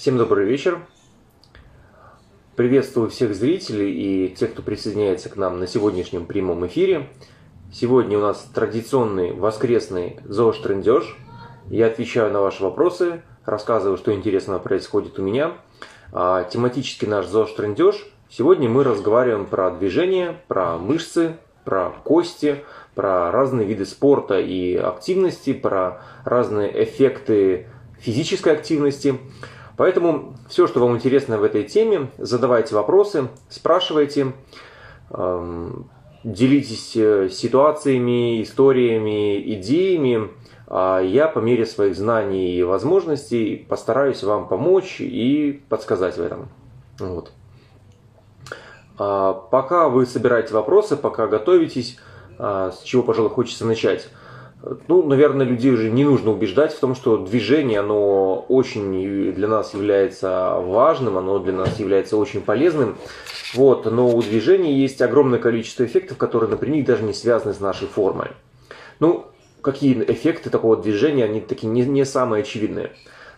[0.00, 0.78] Всем добрый вечер.
[2.56, 7.10] Приветствую всех зрителей и тех, кто присоединяется к нам на сегодняшнем прямом эфире.
[7.70, 11.18] Сегодня у нас традиционный воскресный ЗОЖ-трендеж.
[11.68, 15.58] Я отвечаю на ваши вопросы, рассказываю, что интересного происходит у меня.
[16.14, 17.96] А, тематический наш ЗОЖ-трендеж.
[18.30, 21.36] Сегодня мы разговариваем про движение, про мышцы,
[21.66, 22.64] про кости,
[22.94, 27.66] про разные виды спорта и активности, про разные эффекты
[27.98, 29.20] физической активности.
[29.80, 34.34] Поэтому все, что вам интересно в этой теме, задавайте вопросы, спрашивайте,
[35.08, 35.88] эм,
[36.22, 40.32] делитесь э, ситуациями, историями, идеями.
[40.66, 46.50] А я по мере своих знаний и возможностей постараюсь вам помочь и подсказать в этом.
[46.98, 47.32] Вот.
[48.98, 51.96] А пока вы собираете вопросы, пока готовитесь,
[52.38, 54.10] а, с чего, пожалуй, хочется начать–
[54.88, 59.72] ну, наверное, людей уже не нужно убеждать в том, что движение, оно очень для нас
[59.72, 62.96] является важным, оно для нас является очень полезным.
[63.54, 67.88] Вот, но у движения есть огромное количество эффектов, которые напрямую даже не связаны с нашей
[67.88, 68.28] формой.
[69.00, 69.26] Ну,
[69.62, 72.92] какие эффекты такого движения, они такие не, не самые очевидные.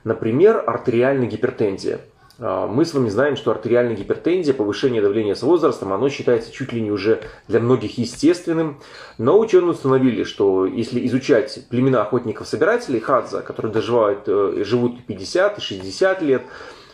[0.05, 2.01] Например, артериальная гипертензия–
[2.43, 6.81] мы с вами знаем, что артериальная гипертензия, повышение давления с возрастом, оно считается чуть ли
[6.81, 8.81] не уже для многих естественным.
[9.17, 15.61] Но ученые установили, что если изучать племена охотников-собирателей, хадза, которые доживают, э, живут 50 и
[15.61, 16.43] 60 лет,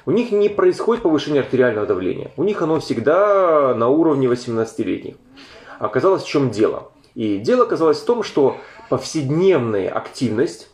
[0.04, 2.30] у них не происходит повышение артериального давления.
[2.36, 5.14] У них оно всегда на уровне 18-летних.
[5.78, 6.92] Оказалось, в чем дело?
[7.14, 8.58] И дело оказалось в том, что
[8.90, 10.67] повседневная активность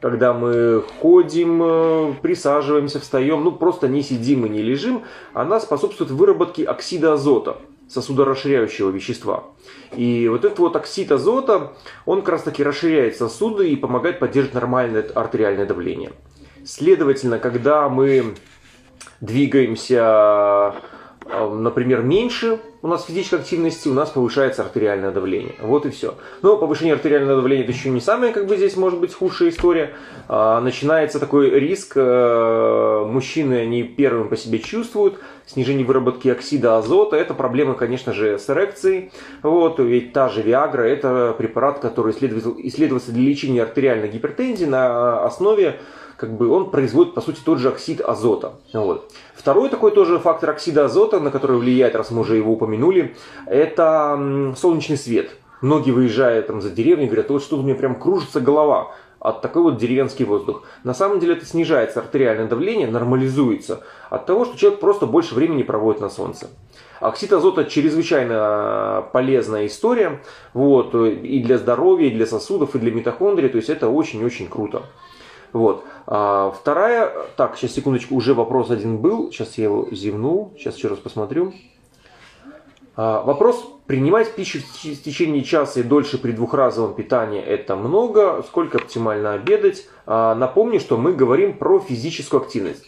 [0.00, 6.10] когда мы ходим, э, присаживаемся, встаем, ну просто не сидим и не лежим, она способствует
[6.10, 9.44] выработке оксида азота, сосудорасширяющего вещества.
[9.96, 11.72] И вот этот вот оксид азота,
[12.06, 16.12] он как раз таки расширяет сосуды и помогает поддерживать нормальное артериальное давление.
[16.64, 18.34] Следовательно, когда мы
[19.20, 20.74] двигаемся
[21.28, 25.54] например, меньше у нас физической активности, у нас повышается артериальное давление.
[25.60, 26.14] Вот и все.
[26.42, 29.94] Но повышение артериального давления это еще не самая, как бы здесь может быть худшая история.
[30.28, 37.16] А, начинается такой риск, а, мужчины они первым по себе чувствуют, снижение выработки оксида азота,
[37.16, 39.10] это проблема, конечно же, с эрекцией.
[39.42, 45.80] Вот, ведь та же Viagra это препарат, который исследуется для лечения артериальной гипертензии на основе
[46.18, 48.54] как бы он производит, по сути, тот же оксид азота.
[48.72, 49.10] Вот.
[49.34, 53.14] Второй такой тоже фактор оксида азота, на который влияет, раз мы уже его упомянули,
[53.46, 55.30] это солнечный свет.
[55.62, 59.42] Многие выезжают там за деревню и говорят, вот что-то у меня прям кружится голова от
[59.42, 60.64] такой вот деревенский воздух.
[60.82, 65.62] На самом деле это снижается артериальное давление, нормализуется от того, что человек просто больше времени
[65.62, 66.48] проводит на солнце.
[66.98, 70.20] Оксид азота чрезвычайно полезная история
[70.52, 74.82] вот, и для здоровья, и для сосудов, и для митохондрий, то есть это очень-очень круто.
[75.52, 75.84] Вот.
[76.06, 80.88] А вторая, так, сейчас секундочку, уже вопрос один был, сейчас я его зевнул, сейчас еще
[80.88, 81.54] раз посмотрю.
[82.96, 88.78] А, вопрос, принимать пищу в течение часа и дольше при двухразовом питании это много, сколько
[88.78, 89.86] оптимально обедать?
[90.04, 92.84] А, напомню, что мы говорим про физическую активность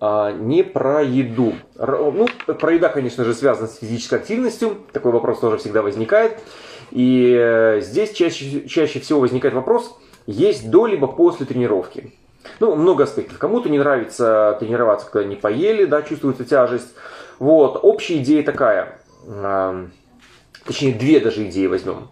[0.00, 1.54] а, не про еду.
[1.76, 2.26] Ну,
[2.58, 4.78] про еда, конечно же, связана с физической активностью.
[4.92, 6.38] Такой вопрос тоже всегда возникает.
[6.90, 9.96] И э, здесь чаще, чаще всего возникает вопрос,
[10.30, 12.12] есть до либо после тренировки.
[12.58, 13.38] Ну, много аспектов.
[13.38, 16.94] Кому-то не нравится тренироваться, когда не поели, да, чувствуется тяжесть.
[17.38, 18.98] Вот, общая идея такая,
[20.64, 22.08] точнее, две даже идеи возьмем.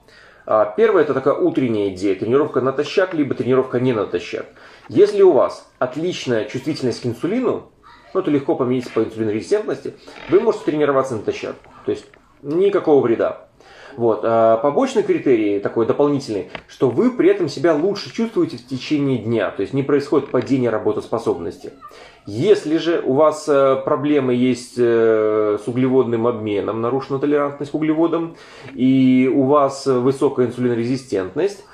[0.47, 4.47] А, первая это такая утренняя идея, тренировка натощак, либо тренировка не натощак.
[4.89, 7.71] Если у вас отличная чувствительность к инсулину,
[8.15, 9.95] ну, это легко поменять по инсулинорезистентности,
[10.31, 11.56] вы можете тренироваться натощак.
[11.85, 12.06] То есть
[12.43, 13.47] никакого вреда.
[13.98, 14.20] Вот.
[14.22, 19.50] А побочный критерий, такой дополнительный, что вы при этом себя лучше чувствуете в течение дня,
[19.50, 21.72] то есть не происходит падение работоспособности.
[22.25, 28.37] Если же у вас э, проблемы есть э, с углеводным обменом, нарушена толерантность к углеводам,
[28.72, 31.64] и у вас высокая инсулинорезистентность,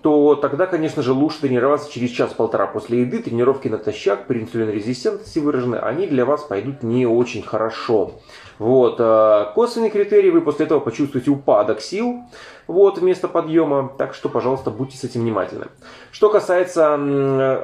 [0.00, 3.20] то тогда, конечно же, лучше тренироваться через час-полтора после еды.
[3.20, 8.12] Тренировки натощак при инсулинорезистентности выражены, они для вас пойдут не очень хорошо.
[8.58, 8.96] Вот.
[8.98, 12.22] Э, косвенный критерий, вы после этого почувствуете упадок сил
[12.66, 15.66] вот, вместо подъема, так что, пожалуйста, будьте с этим внимательны.
[16.10, 16.96] Что касается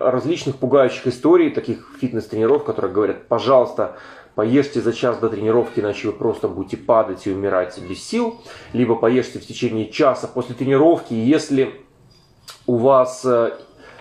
[0.01, 3.97] различных пугающих историй, таких фитнес-тренеров, которые говорят, пожалуйста,
[4.35, 8.41] поешьте за час до тренировки, иначе вы просто будете падать и умирать без сил,
[8.73, 11.81] либо поешьте в течение часа после тренировки, если
[12.67, 13.53] у вас э,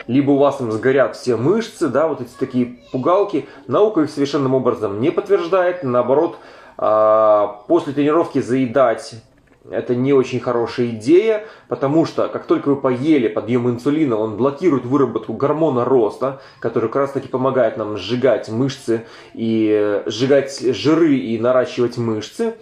[0.07, 4.53] либо у вас там сгорят все мышцы, да, вот эти такие пугалки, наука их совершенным
[4.53, 6.37] образом не подтверждает, наоборот,
[6.75, 9.15] после тренировки заедать
[9.69, 14.85] это не очень хорошая идея, потому что как только вы поели подъем инсулина, он блокирует
[14.85, 21.39] выработку гормона роста, который как раз таки помогает нам сжигать мышцы и сжигать жиры и
[21.39, 22.55] наращивать мышцы,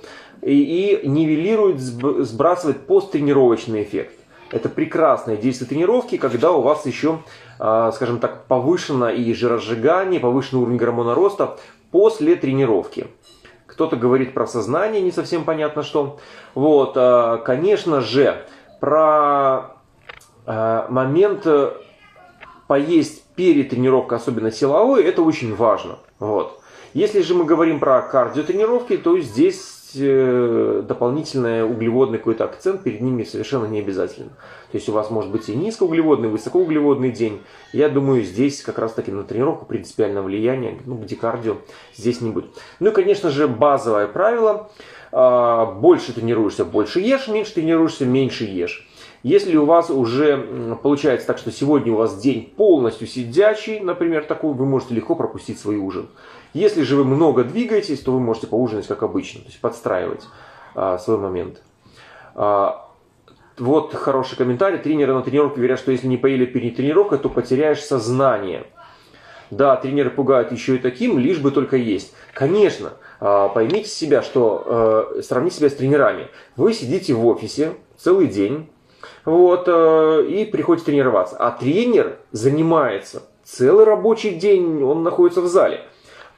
[0.43, 4.13] и, и нивелирует, сбрасывает посттренировочный эффект.
[4.51, 7.19] Это прекрасное действие тренировки, когда у вас еще,
[7.57, 11.57] а, скажем так, повышено и жиросжигание, повышенный уровень гормона роста
[11.89, 13.07] после тренировки.
[13.71, 16.19] Кто-то говорит про сознание, не совсем понятно что.
[16.55, 18.45] Вот, а, конечно же,
[18.81, 19.77] про
[20.45, 21.71] а, момент э,
[22.67, 25.99] поесть перед тренировкой, особенно силовой, это очень важно.
[26.19, 26.59] Вот.
[26.93, 33.23] Если же мы говорим про кардиотренировки, то здесь Э, дополнительный углеводный какой-то акцент перед ними
[33.23, 34.29] совершенно не обязательно.
[34.71, 37.41] То есть у вас может быть и низкоуглеводный, и высокоуглеводный день.
[37.73, 41.57] Я думаю, здесь как раз таки на тренировку принципиального влияния, ну, где кардио,
[41.95, 42.45] здесь не будет.
[42.79, 44.69] Ну и, конечно же, базовое правило.
[45.11, 48.87] А, больше тренируешься, больше ешь, меньше тренируешься, меньше ешь.
[49.23, 54.53] Если у вас уже получается так, что сегодня у вас день полностью сидячий, например, такой,
[54.53, 56.07] вы можете легко пропустить свой ужин.
[56.53, 60.25] Если же вы много двигаетесь, то вы можете поужинать как обычно, то есть подстраивать
[60.75, 61.61] а, свой момент.
[62.35, 62.89] А,
[63.57, 64.79] вот хороший комментарий.
[64.79, 68.65] Тренеры на тренировке говорят, что если не поели перед тренировкой, то потеряешь сознание.
[69.49, 72.13] Да, тренеры пугают еще и таким, лишь бы только есть.
[72.33, 76.27] Конечно, а, поймите себя, что а, сравните себя с тренерами.
[76.55, 78.69] Вы сидите в офисе целый день,
[79.25, 81.35] вот, а, и приходите тренироваться.
[81.37, 85.81] А тренер занимается целый рабочий день, он находится в зале.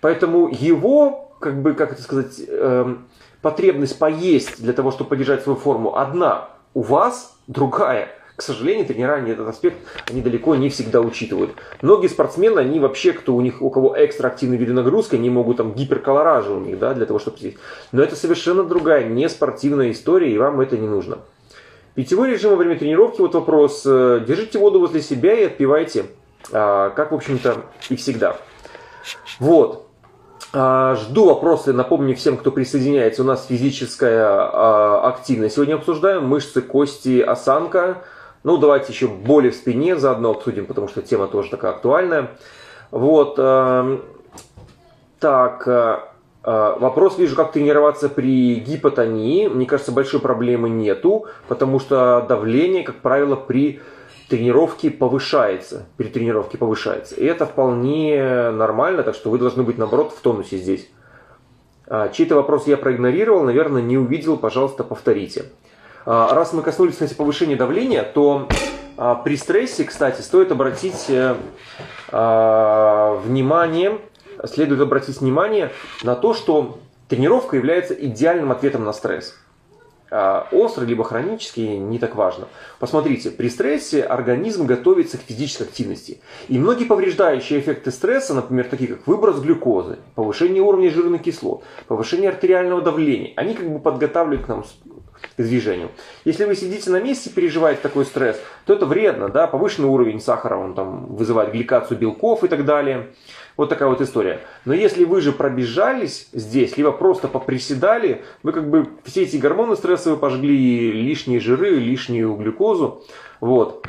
[0.03, 2.95] Поэтому его, как бы, как это сказать, э,
[3.41, 6.49] потребность поесть для того, чтобы поддержать свою форму, одна.
[6.73, 8.09] У вас другая.
[8.35, 9.77] К сожалению, тренера этот аспект
[10.09, 11.51] они далеко не всегда учитывают.
[11.81, 15.55] Многие спортсмены, они вообще, кто у них, у кого экстра активные виды нагрузки, они могут
[15.55, 17.57] там гиперколоражи у них, да, для того, чтобы съесть.
[17.93, 21.19] Но это совершенно другая, не спортивная история, и вам это не нужно.
[21.95, 26.07] Питьевой режим во время тренировки, вот вопрос, э, держите воду возле себя и отпивайте,
[26.51, 28.35] а, как, в общем-то, и всегда.
[29.39, 29.92] Вот.
[30.55, 33.23] А, жду вопросы, напомню всем, кто присоединяется.
[33.23, 35.55] У нас физическая а, активность.
[35.55, 38.03] Сегодня обсуждаем мышцы, кости, осанка.
[38.43, 42.31] Ну, давайте еще боли в спине заодно обсудим, потому что тема тоже такая актуальная.
[42.91, 43.35] Вот.
[43.39, 43.99] А,
[45.19, 46.11] так,
[46.43, 49.47] вопрос вижу, как тренироваться при гипотонии.
[49.47, 53.79] Мне кажется, большой проблемы нету, потому что давление, как правило, при
[54.33, 57.13] тренировки повышается, при тренировке повышается.
[57.13, 60.89] И это вполне нормально, так что вы должны быть, наоборот, в тонусе здесь.
[61.85, 65.45] А, чей-то вопрос я проигнорировал, наверное, не увидел, пожалуйста, повторите.
[66.07, 68.47] А, раз мы коснулись, кстати, повышения давления, то
[68.97, 71.35] а, при стрессе, кстати, стоит обратить э,
[72.11, 73.99] внимание,
[74.45, 75.71] следует обратить внимание
[76.01, 79.35] на то, что тренировка является идеальным ответом на стресс.
[80.15, 82.47] А, острый либо хронический, не так важно.
[82.77, 86.21] Посмотрите, при стрессе организм готовится к физической активности.
[86.49, 92.29] И многие повреждающие эффекты стресса, например, такие как выброс глюкозы, повышение уровня жирных кислот, повышение
[92.29, 94.63] артериального давления, они как бы подготавливают к нам
[95.35, 95.89] к движению.
[96.25, 100.21] Если вы сидите на месте и переживаете такой стресс, то это вредно, да, повышенный уровень
[100.21, 103.07] сахара, он там вызывает гликацию белков и так далее.
[103.55, 104.39] Вот такая вот история.
[104.65, 109.75] Но если вы же пробежались здесь, либо просто поприседали, вы как бы все эти гормоны
[109.75, 113.03] стрессовые пожгли, лишние жиры, лишнюю глюкозу.
[113.39, 113.85] Вот.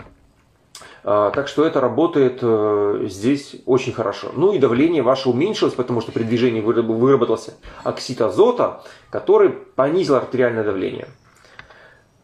[1.03, 4.33] А, так что это работает э, здесь очень хорошо.
[4.35, 10.65] Ну и давление ваше уменьшилось, потому что при движении выработался оксид азота, который понизил артериальное
[10.65, 11.09] давление.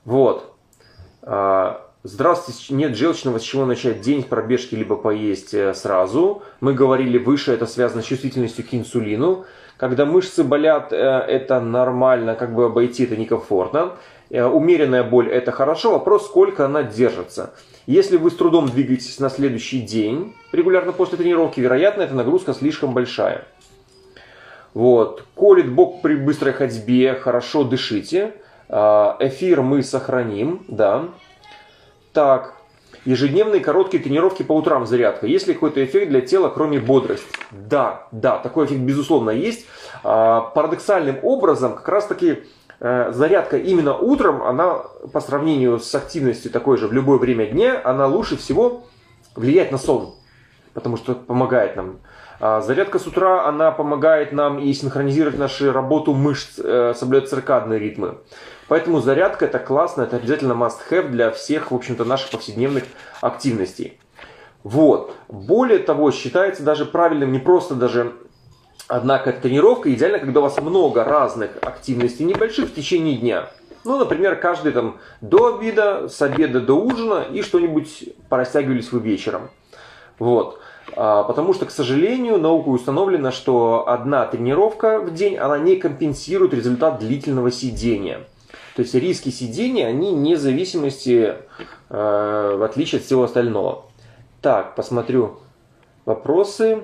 [0.05, 0.55] Вот.
[2.03, 6.43] Здравствуйте, нет желчного, с чего начать день, пробежки либо поесть э, сразу.
[6.61, 9.45] Мы говорили выше, это связано с чувствительностью к инсулину.
[9.77, 13.97] Когда мышцы болят, э, это нормально, как бы обойти это некомфортно.
[14.31, 17.53] Э, умеренная боль это хорошо, вопрос, сколько она держится.
[17.87, 22.95] Если вы с трудом двигаетесь на следующий день, регулярно после тренировки, вероятно, эта нагрузка слишком
[22.95, 23.45] большая.
[24.73, 25.25] Вот.
[25.35, 28.33] Колет бок при быстрой ходьбе, хорошо дышите.
[28.71, 31.11] Эфир мы сохраним, да.
[32.13, 32.55] Так,
[33.05, 35.27] ежедневные короткие тренировки по утрам зарядка.
[35.27, 37.27] Есть ли какой-то эффект для тела, кроме бодрости?
[37.51, 39.67] Да, да, такой эффект безусловно есть.
[40.03, 42.43] А, парадоксальным образом, как раз таки
[42.81, 47.81] э, зарядка именно утром, она по сравнению с активностью такой же в любое время дня,
[47.85, 48.85] она лучше всего
[49.37, 50.15] влияет на сон,
[50.75, 51.99] потому что помогает нам.
[52.41, 57.79] А зарядка с утра, она помогает нам и синхронизировать нашу работу мышц, э, соблюдать циркадные
[57.79, 58.19] ритмы.
[58.71, 62.85] Поэтому зарядка это классно, это обязательно must-have для всех, в общем-то, наших повседневных
[63.21, 63.99] активностей.
[64.63, 65.13] Вот.
[65.27, 68.13] Более того, считается даже правильным не просто даже
[68.87, 73.51] одна тренировка, идеально, когда у вас много разных активностей небольших в течение дня.
[73.83, 79.51] Ну, например, каждый там до обеда, с обеда до ужина и что-нибудь порастягивались вы вечером.
[80.21, 80.61] Вот.
[80.95, 86.55] А, потому что, к сожалению, наукой установлено, что одна тренировка в день, она не компенсирует
[86.55, 88.21] результат длительного сидения.
[88.77, 91.35] То есть риски сидения, они не в зависимости,
[91.89, 93.87] э, в отличие от всего остального.
[94.41, 95.39] Так, посмотрю
[96.05, 96.83] вопросы.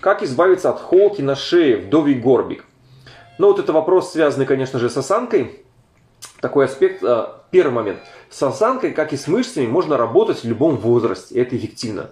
[0.00, 2.64] Как избавиться от холки на шее, вдовий горбик?
[3.38, 5.62] Ну, вот это вопрос, связанный, конечно же, с осанкой.
[6.40, 7.02] Такой аспект.
[7.02, 7.98] Э, первый момент.
[8.30, 11.40] С осанкой, как и с мышцами, можно работать в любом возрасте.
[11.40, 12.10] Это эффективно.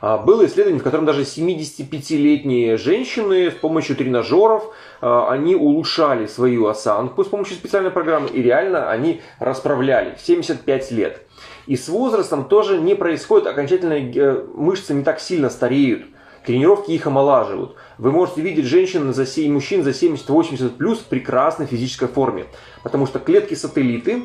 [0.00, 4.70] А, было исследование, в котором даже 75-летние женщины с помощью тренажеров
[5.00, 10.90] а, они улучшали свою осанку с помощью специальной программы и реально они расправляли в 75
[10.92, 11.22] лет.
[11.66, 16.04] И с возрастом тоже не происходит окончательно, э, мышцы не так сильно стареют.
[16.44, 17.74] Тренировки их омолаживают.
[17.96, 22.44] Вы можете видеть женщин за 7, мужчин за 70-80 плюс в прекрасной физической форме.
[22.82, 24.24] Потому что клетки-сателлиты,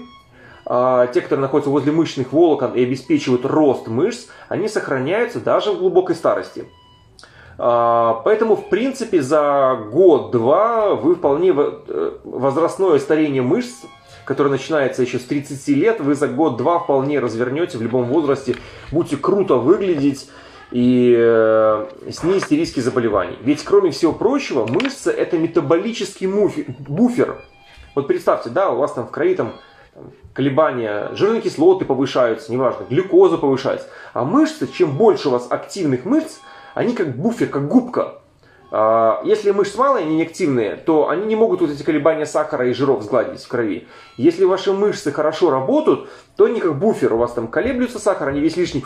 [0.69, 6.15] те, которые находятся возле мышечных волокон и обеспечивают рост мышц, они сохраняются даже в глубокой
[6.15, 6.65] старости.
[7.61, 13.83] А, поэтому, в принципе, за год-два вы вполне э, возрастное старение мышц,
[14.23, 18.55] которое начинается еще с 30 лет, вы за год-два вполне развернете в любом возрасте,
[18.91, 20.29] будете круто выглядеть
[20.71, 23.37] и э, снизите риски заболеваний.
[23.41, 27.41] Ведь, кроме всего прочего, мышца это метаболический буфер.
[27.93, 29.53] Вот представьте, да, у вас там в крови там
[30.33, 33.87] колебания, жирные кислоты повышаются, неважно, глюкоза повышается.
[34.13, 36.37] А мышцы, чем больше у вас активных мышц,
[36.73, 38.19] они как буфер, как губка.
[38.71, 42.73] А, если мышц мало, они неактивные, то они не могут вот эти колебания сахара и
[42.73, 43.87] жиров сгладить в крови.
[44.17, 48.39] Если ваши мышцы хорошо работают, то они как буфер, у вас там колеблются сахар, они
[48.39, 48.85] весь лишний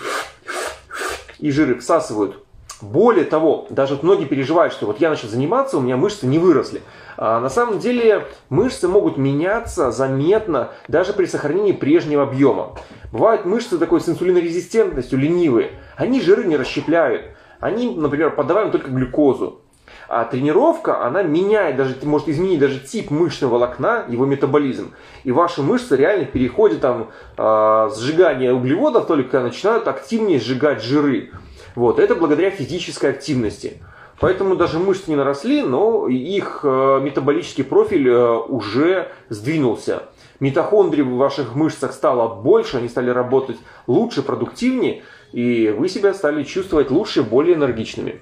[1.39, 2.37] и жиры всасывают.
[2.81, 6.81] Более того, даже многие переживают, что вот я начал заниматься, у меня мышцы не выросли.
[7.17, 12.75] А на самом деле мышцы могут меняться заметно даже при сохранении прежнего объема.
[13.11, 15.71] Бывают мышцы такой с инсулинорезистентностью, ленивые.
[15.95, 17.27] Они жиры не расщепляют.
[17.59, 19.61] Они, например, подаваем только глюкозу.
[20.09, 24.93] А тренировка, она меняет, даже может изменить даже тип мышечного волокна, его метаболизм.
[25.23, 31.31] И ваши мышцы реально переходят там э, сжигание углеводов, только начинают активнее сжигать жиры.
[31.75, 33.81] Вот, это благодаря физической активности.
[34.19, 40.03] Поэтому даже мышцы не наросли, но их э, метаболический профиль э, уже сдвинулся.
[40.39, 46.43] Митохондрий в ваших мышцах стало больше, они стали работать лучше, продуктивнее, и вы себя стали
[46.43, 48.21] чувствовать лучше, более энергичными.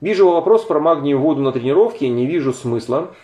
[0.00, 3.14] Вижу вопрос про магниевую воду на тренировке, не вижу смысла.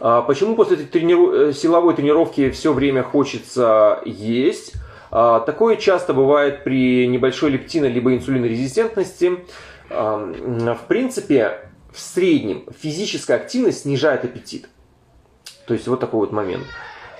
[0.00, 1.34] А почему после трениров...
[1.34, 4.72] Э, силовой тренировки все время хочется есть?
[5.10, 9.44] А, такое часто бывает при небольшой лептино либо инсулинорезистентности.
[9.90, 10.16] А,
[10.74, 11.58] в принципе,
[11.92, 14.68] в среднем физическая активность снижает аппетит.
[15.66, 16.64] То есть вот такой вот момент.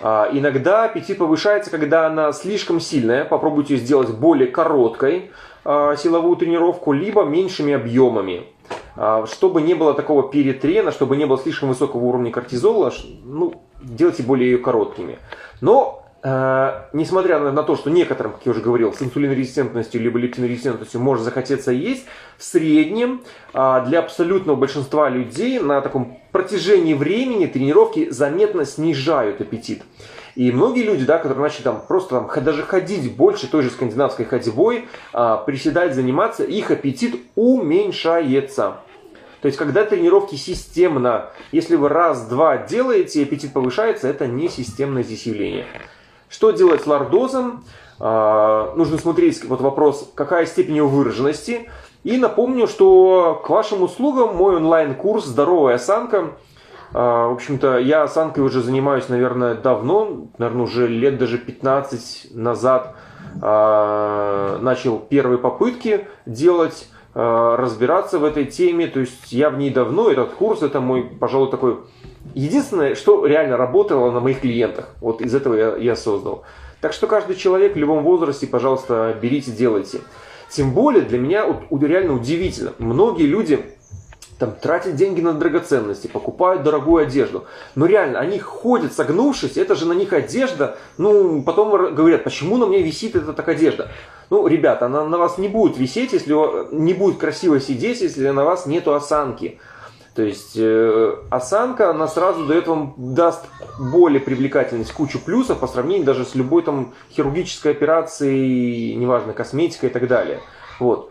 [0.01, 3.25] А, иногда аппетит повышается, когда она слишком сильная.
[3.25, 5.31] Попробуйте сделать более короткой
[5.63, 8.45] силовую тренировку, либо меньшими объемами.
[9.27, 12.91] Чтобы не было такого перетрена, чтобы не было слишком высокого уровня кортизола,
[13.25, 15.19] ну, делайте более ее короткими.
[15.61, 21.25] Но несмотря на, то, что некоторым, как я уже говорил, с инсулинорезистентностью либо лептинорезистентностью может
[21.25, 22.05] захотеться есть,
[22.37, 23.23] в среднем
[23.55, 29.83] э, для абсолютного большинства людей на таком протяжении времени тренировки заметно снижают аппетит.
[30.37, 34.27] И многие люди, да, которые начали там просто там, даже ходить больше той же скандинавской
[34.27, 38.77] ходьбой, э, приседать, заниматься, их аппетит уменьшается.
[39.41, 45.25] То есть, когда тренировки системно, если вы раз-два делаете, аппетит повышается, это не системное здесь
[45.25, 45.65] явление.
[46.31, 47.65] Что делать с лордозом?
[47.99, 51.69] А, нужно смотреть вот вопрос, какая степень его выраженности.
[52.05, 56.31] И напомню, что к вашим услугам мой онлайн-курс «Здоровая осанка».
[56.93, 62.95] А, в общем-то, я осанкой уже занимаюсь, наверное, давно, наверное, уже лет даже 15 назад
[63.43, 70.11] а, начал первые попытки делать разбираться в этой теме, то есть я в ней давно,
[70.11, 71.79] этот курс, это мой, пожалуй, такой
[72.35, 76.45] Единственное, что реально работало на моих клиентах, вот из этого я, я создал.
[76.81, 80.01] Так что каждый человек в любом возрасте, пожалуйста, берите, делайте.
[80.51, 82.73] Тем более для меня вот, реально удивительно.
[82.79, 83.65] Многие люди
[84.39, 87.45] там тратят деньги на драгоценности, покупают дорогую одежду.
[87.75, 90.79] Но реально, они ходят согнувшись, это же на них одежда.
[90.99, 93.91] Ну, потом говорят, почему на мне висит эта так одежда?
[94.31, 96.33] Ну, ребята, она на вас не будет висеть, если
[96.73, 99.59] не будет красиво сидеть, если на вас нету осанки.
[100.15, 103.45] То есть э, осанка, она сразу дает вам, даст
[103.79, 109.93] более привлекательность, кучу плюсов по сравнению даже с любой там хирургической операцией, неважно, косметикой и
[109.93, 110.41] так далее.
[110.79, 111.11] Вот.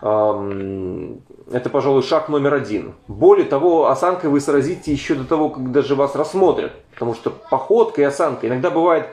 [0.00, 2.94] это, пожалуй, шаг номер один.
[3.08, 6.72] Более того, осанкой вы сразите еще до того, как даже вас рассмотрят.
[6.92, 9.08] Потому что походка и осанка иногда бывает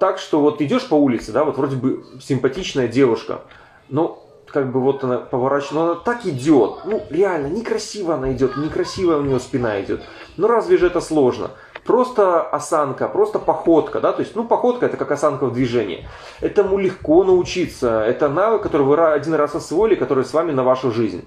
[0.00, 3.42] так, что вот идешь по улице, да, вот вроде бы симпатичная девушка,
[3.88, 8.56] но как бы вот она поворачивает, но она так идет, ну реально, некрасиво она идет,
[8.56, 10.02] некрасивая у нее спина идет.
[10.36, 11.52] Ну разве же это сложно?
[11.84, 16.06] Просто осанка, просто походка, да, то есть, ну, походка это как осанка в движении.
[16.40, 20.92] Этому легко научиться, это навык, который вы один раз освоили, который с вами на вашу
[20.92, 21.24] жизнь.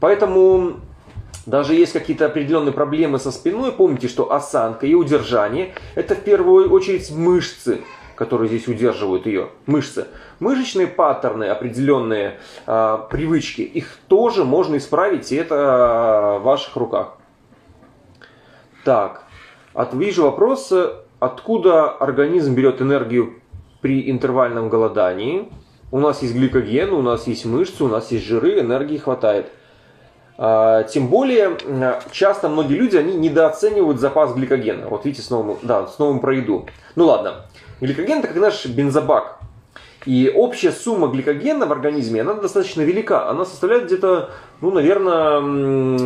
[0.00, 0.80] Поэтому
[1.46, 6.70] даже есть какие-то определенные проблемы со спиной, помните, что осанка и удержание– это в первую
[6.70, 7.82] очередь мышцы,
[8.14, 10.06] которые здесь удерживают ее, мышцы.
[10.40, 17.18] Мышечные паттерны, определенные э, привычки, их тоже можно исправить, и это в ваших руках.
[18.84, 19.24] Так,
[19.74, 20.72] от, вижу вопрос,
[21.18, 23.34] откуда организм берет энергию
[23.80, 25.50] при интервальном голодании.
[25.90, 29.50] У нас есть гликоген, у нас есть мышцы, у нас есть жиры, энергии хватает.
[30.36, 31.56] А, тем более,
[32.10, 34.88] часто многие люди, они недооценивают запас гликогена.
[34.88, 36.66] Вот видите, снова, да, снова про еду.
[36.96, 37.46] Ну ладно,
[37.80, 39.38] гликоген это как наш бензобак.
[40.06, 43.28] И общая сумма гликогена в организме, она достаточно велика.
[43.28, 45.40] Она составляет где-то, ну, наверное,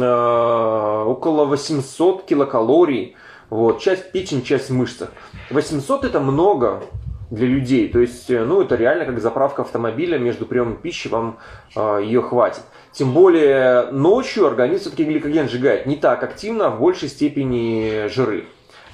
[0.04, 3.16] а, около 800 килокалорий.
[3.50, 5.11] Вот, часть печень, часть в мышцах.
[5.50, 6.82] 800 это много
[7.30, 7.88] для людей.
[7.88, 11.38] То есть, э, ну, это реально как заправка автомобиля между приемом пищи, вам
[11.75, 12.62] а, ее хватит.
[12.92, 18.47] Тем более ночью организм все-таки гликоген сжигает не так активно, а в большей степени жиры.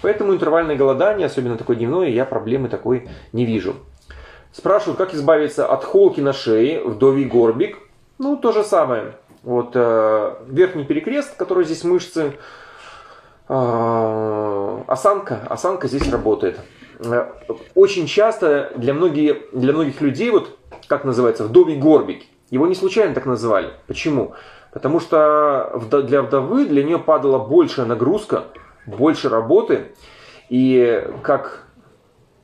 [0.02, 3.76] Поэтому интервальное голодание, особенно такое дневное, я проблемы такой не вижу.
[4.52, 7.78] Спрашивают, как избавиться от холки на шее, вдовий горбик.
[8.18, 9.14] Ну, то же самое.
[9.42, 12.32] Вот э, верхний перекрест, который здесь мышцы,
[13.48, 16.60] а, осанка, осанка здесь работает.
[17.00, 17.26] Э,
[17.74, 22.24] очень часто для многих, для многих людей, вот как называется, вдовий горбик,
[22.54, 23.70] его не случайно так называли.
[23.87, 24.34] Почему?
[24.73, 28.44] Потому что для вдовы, для нее падала большая нагрузка,
[28.87, 29.92] больше работы,
[30.49, 31.66] и как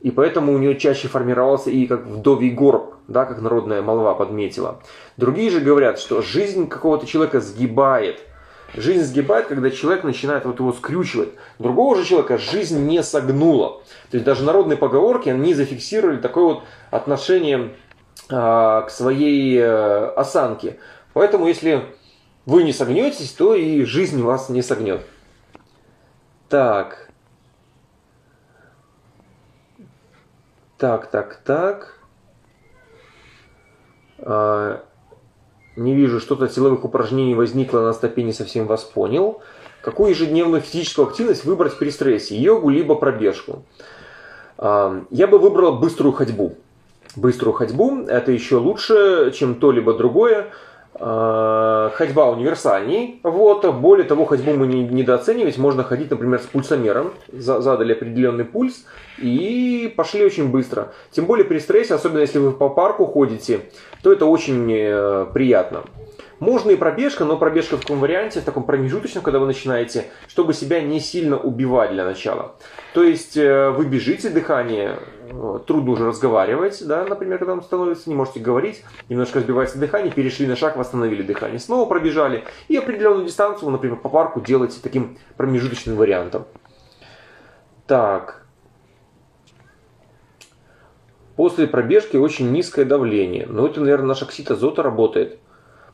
[0.01, 4.79] и поэтому у нее чаще формировался и как вдовий горб, да, как народная молва подметила.
[5.17, 8.19] Другие же говорят, что жизнь какого-то человека сгибает–
[8.73, 11.29] Жизнь сгибает, когда человек начинает вот его скрючивать.
[11.59, 13.81] Другого же человека жизнь не согнула.
[14.09, 17.75] То есть даже народные поговорки, они зафиксировали такое вот отношение
[18.27, 20.77] к своей а, осанке.
[21.13, 21.83] Поэтому если
[22.45, 25.01] вы не согнетесь, то и жизнь вас не согнет.
[26.49, 27.09] Так.
[30.77, 31.99] Так, так, так.
[34.19, 34.83] А,
[35.75, 39.41] не вижу, что-то силовых упражнений возникло на стопе, не совсем вас понял.
[39.81, 42.35] Какую ежедневную физическую активность выбрать при стрессе?
[42.35, 43.63] Йогу либо пробежку?
[44.59, 46.55] Я бы выбрал быструю ходьбу.
[47.15, 50.47] Быструю ходьбу– это еще лучше, чем то либо другое.
[50.93, 53.19] Э, ходьба универсальней.
[53.23, 53.65] Вот.
[53.73, 55.57] Более того, ходьбу мы не недооценивать.
[55.57, 57.13] Можно ходить, например, с пульсомером.
[57.31, 58.85] Задали определенный пульс
[59.17, 60.93] и пошли очень быстро.
[61.11, 63.61] Тем более при стрессе, особенно если вы по парку ходите,
[64.03, 65.83] то это очень э, приятно.
[66.41, 70.53] Можно и пробежка, но пробежка в таком варианте, в таком промежуточном, когда вы начинаете, чтобы
[70.53, 72.55] себя не сильно убивать для начала.
[72.95, 74.97] То есть э, вы бежите, дыхание,
[75.67, 80.47] трудно уже разговаривать, да, например, когда вам становится, не можете говорить, немножко сбивается дыхание, перешли
[80.47, 85.95] на шаг, восстановили дыхание, снова пробежали, и определенную дистанцию, например, по парку делаете таким промежуточным
[85.95, 86.45] вариантом.
[87.87, 88.45] Так.
[91.35, 93.47] После пробежки очень низкое давление.
[93.47, 95.39] Но это, наверное, наш оксид азота работает.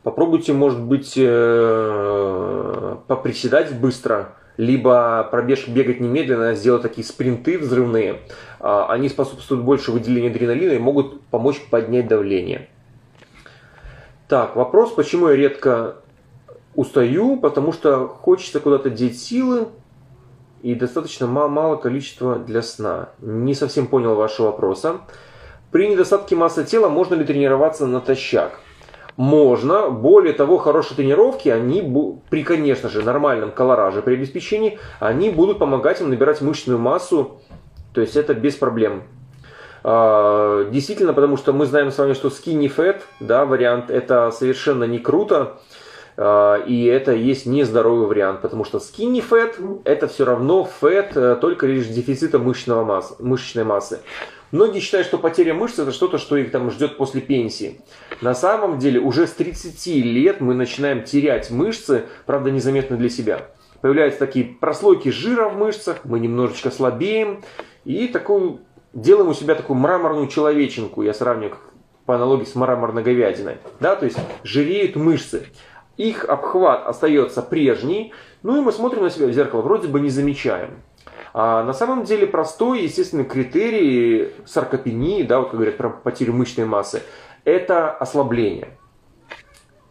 [0.03, 8.21] Попробуйте, может быть, э, поприседать быстро, либо пробеж бегать немедленно, сделать такие спринты взрывные.
[8.59, 12.67] А, они способствуют больше выделению адреналина и могут помочь поднять давление.
[14.27, 15.97] Так, вопрос, почему я редко
[16.75, 19.69] устаю, потому что хочется куда-то деть силы
[20.61, 23.09] и достаточно мало, мало количества для сна.
[23.21, 25.01] Не совсем понял вашего вопроса.
[25.71, 28.59] При недостатке массы тела можно ли тренироваться натощак?
[29.17, 29.89] Можно.
[29.89, 31.81] Более того, хорошие тренировки, они
[32.29, 37.41] при, конечно же, нормальном колораже, при обеспечении, они будут помогать им набирать мышечную массу,
[37.93, 39.03] то есть это без проблем.
[39.83, 44.83] А, действительно, потому что мы знаем с вами, что skinny fat, да, вариант, это совершенно
[44.83, 45.59] не круто,
[46.15, 51.35] а, и это есть нездоровый вариант, потому что skinny fat это все равно fat э,
[51.37, 53.99] только лишь дефицита мышечного массы, мышечной массы.
[54.51, 57.81] Многие считают, что потеря мышц это что-то, что их там ждет после пенсии.
[58.21, 63.47] На самом деле уже с 30 лет мы начинаем терять мышцы, правда незаметно для себя.
[63.81, 67.43] Появляются такие прослойки жира в мышцах, мы немножечко слабеем
[67.83, 68.61] и такую,
[68.93, 71.03] делаем у себя такую мраморную человеченку.
[71.03, 71.57] Я сравниваю
[72.05, 73.57] по аналогии с мраморной говядиной.
[73.81, 75.47] Да, то есть жиреют мышцы.
[75.97, 80.09] Их обхват остается прежний, ну и мы смотрим на себя в зеркало, вроде бы не
[80.09, 80.81] замечаем.
[81.39, 86.65] А на самом деле простой, естественный критерий саркопении, да, вот как говорят про потерю мышечной
[86.65, 87.03] массы,
[87.43, 88.69] это ослабление.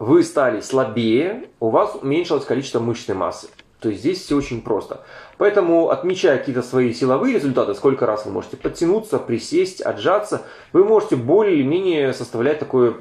[0.00, 3.46] Вы стали слабее, у вас уменьшилось количество мышечной массы.
[3.78, 5.02] То есть здесь все очень просто.
[5.38, 11.14] Поэтому, отмечая какие-то свои силовые результаты, сколько раз вы можете подтянуться, присесть, отжаться, вы можете
[11.14, 12.96] более или менее составлять такое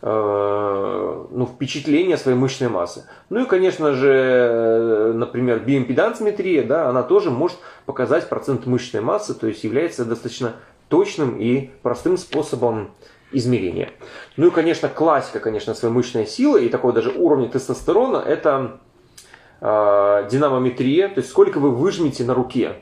[0.00, 3.04] ну, впечатление своей мышечной массы.
[3.30, 9.48] Ну и, конечно же, например, биоимпедансметрия, да, она тоже может показать процент мышечной массы, то
[9.48, 10.54] есть является достаточно
[10.88, 12.90] точным и простым способом
[13.32, 13.90] измерения.
[14.36, 18.80] Ну и, конечно, классика, конечно, своей мышечной силы и такого даже уровня тестостерона, это
[19.60, 22.76] э, динамометрия, то есть сколько вы выжмете на руке.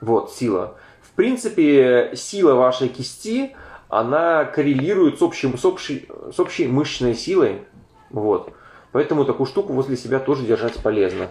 [0.00, 0.76] Вот, сила.
[1.00, 3.54] В принципе, сила вашей кисти,
[3.92, 7.66] она коррелирует с, общим, с, общей, с общей мышечной силой.
[8.08, 8.50] Вот.
[8.90, 11.28] Поэтому такую штуку возле себя тоже держать полезно.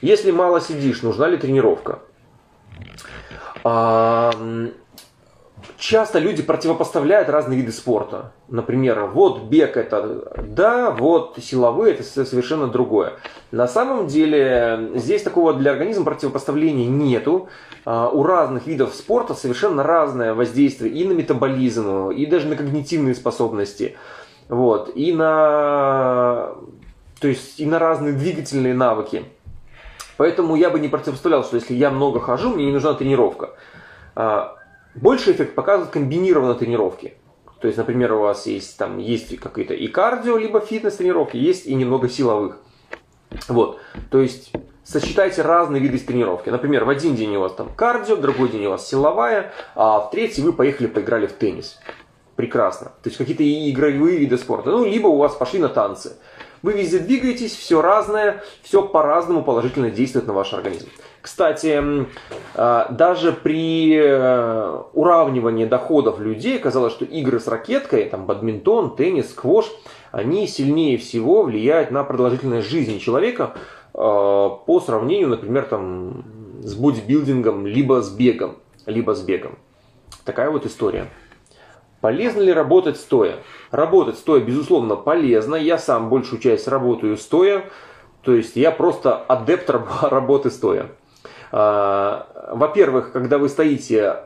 [0.00, 1.98] Если мало сидишь, нужна ли тренировка?
[3.64, 4.32] А,
[5.78, 8.32] часто люди противопоставляют разные виды спорта.
[8.48, 13.14] Например, вот бег это да, вот силовые это совершенно другое.
[13.50, 17.48] На самом деле здесь такого для организма противопоставления нету.
[17.84, 23.14] А, у разных видов спорта совершенно разное воздействие и на метаболизм, и даже на когнитивные
[23.14, 23.96] способности.
[24.48, 26.54] Вот, и на,
[27.20, 29.24] то есть, и на разные двигательные навыки.
[30.16, 33.50] Поэтому я бы не противопоставлял, что если я много хожу, мне не нужна тренировка.
[34.94, 37.14] Больший эффект показывают комбинированные тренировки.
[37.60, 41.74] То есть, например, у вас есть там есть какие-то и кардио, либо фитнес-тренировки, есть и
[41.74, 42.58] немного силовых.
[43.48, 43.78] Вот.
[44.10, 46.48] То есть сочетайте разные виды тренировки.
[46.48, 50.00] Например, в один день у вас там кардио, в другой день у вас силовая, а
[50.00, 51.78] в третий вы поехали поиграли в теннис.
[52.34, 52.86] Прекрасно.
[53.02, 54.70] То есть какие-то игровые виды спорта.
[54.70, 56.16] Ну, либо у вас пошли на танцы.
[56.62, 60.88] Вы везде двигаетесь, все разное, все по-разному положительно действует на ваш организм.
[61.22, 62.06] Кстати,
[62.54, 69.30] а, даже при э, уравнивании доходов людей казалось, что игры с ракеткой, там бадминтон, теннис,
[69.30, 69.66] сквош,
[70.12, 73.54] они сильнее всего влияют на продолжительность жизни человека
[73.92, 76.24] а, по сравнению, например, там,
[76.62, 78.56] с бодибилдингом, либо с бегом,
[78.86, 79.58] либо с бегом.
[80.24, 81.10] Такая вот история.
[82.00, 83.36] Полезно ли работать стоя?
[83.70, 85.54] Работать стоя, безусловно, полезно.
[85.54, 87.64] Я сам большую часть работаю стоя.
[88.22, 89.68] То есть я просто адепт
[90.02, 90.88] работы стоя.
[91.52, 94.16] А, во-первых, когда вы стоите,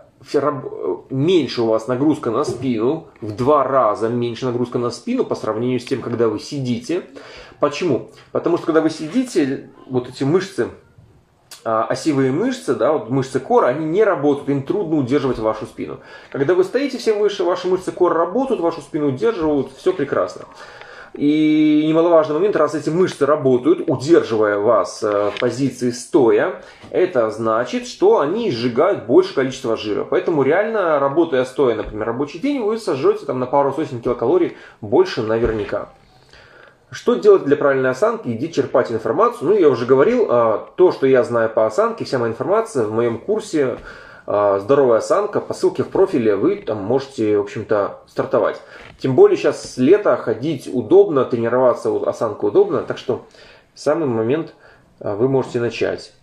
[1.10, 5.80] меньше у вас нагрузка на спину, в два раза меньше нагрузка на спину по сравнению
[5.80, 7.02] с тем, когда вы сидите.
[7.60, 8.10] Почему?
[8.32, 10.68] Потому что когда вы сидите, вот эти мышцы,
[11.64, 16.00] а, осевые мышцы, да, вот мышцы кора, они не работают, им трудно удерживать вашу спину.
[16.30, 20.44] Когда вы стоите все выше, ваши мышцы кора работают, вашу спину удерживают, все прекрасно.
[21.14, 27.86] И немаловажный момент, раз эти мышцы работают, удерживая вас э, в позиции стоя, это значит,
[27.86, 30.04] что они сжигают больше количества жира.
[30.04, 35.22] Поэтому реально, работая стоя, например, рабочий день, вы сожжете там на пару сотен килокалорий больше
[35.22, 35.90] наверняка.
[36.90, 38.28] Что делать для правильной осанки?
[38.28, 39.50] Иди черпать информацию.
[39.50, 42.92] Ну, я уже говорил, а, то, что я знаю по осанке, вся моя информация в
[42.92, 43.78] моем курсе
[44.26, 45.40] «Здоровая осанка».
[45.40, 48.60] По ссылке в профиле вы там можете, в общем-то, стартовать.
[48.98, 52.82] Тем более сейчас лето, ходить удобно, тренироваться осанка удобно.
[52.82, 53.26] Так что
[53.74, 54.54] в самый момент
[55.00, 56.14] а, вы можете начать.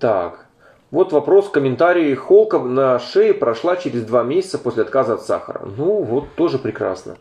[0.00, 0.46] Так,
[0.90, 2.14] вот вопрос, комментарий.
[2.14, 5.62] Холка на шее прошла через два месяца после отказа от сахара.
[5.76, 7.16] Ну, вот тоже прекрасно.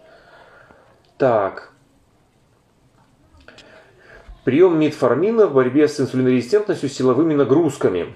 [1.18, 1.72] Так.
[4.44, 8.14] Прием метформина в борьбе с инсулинорезистентностью силовыми нагрузками.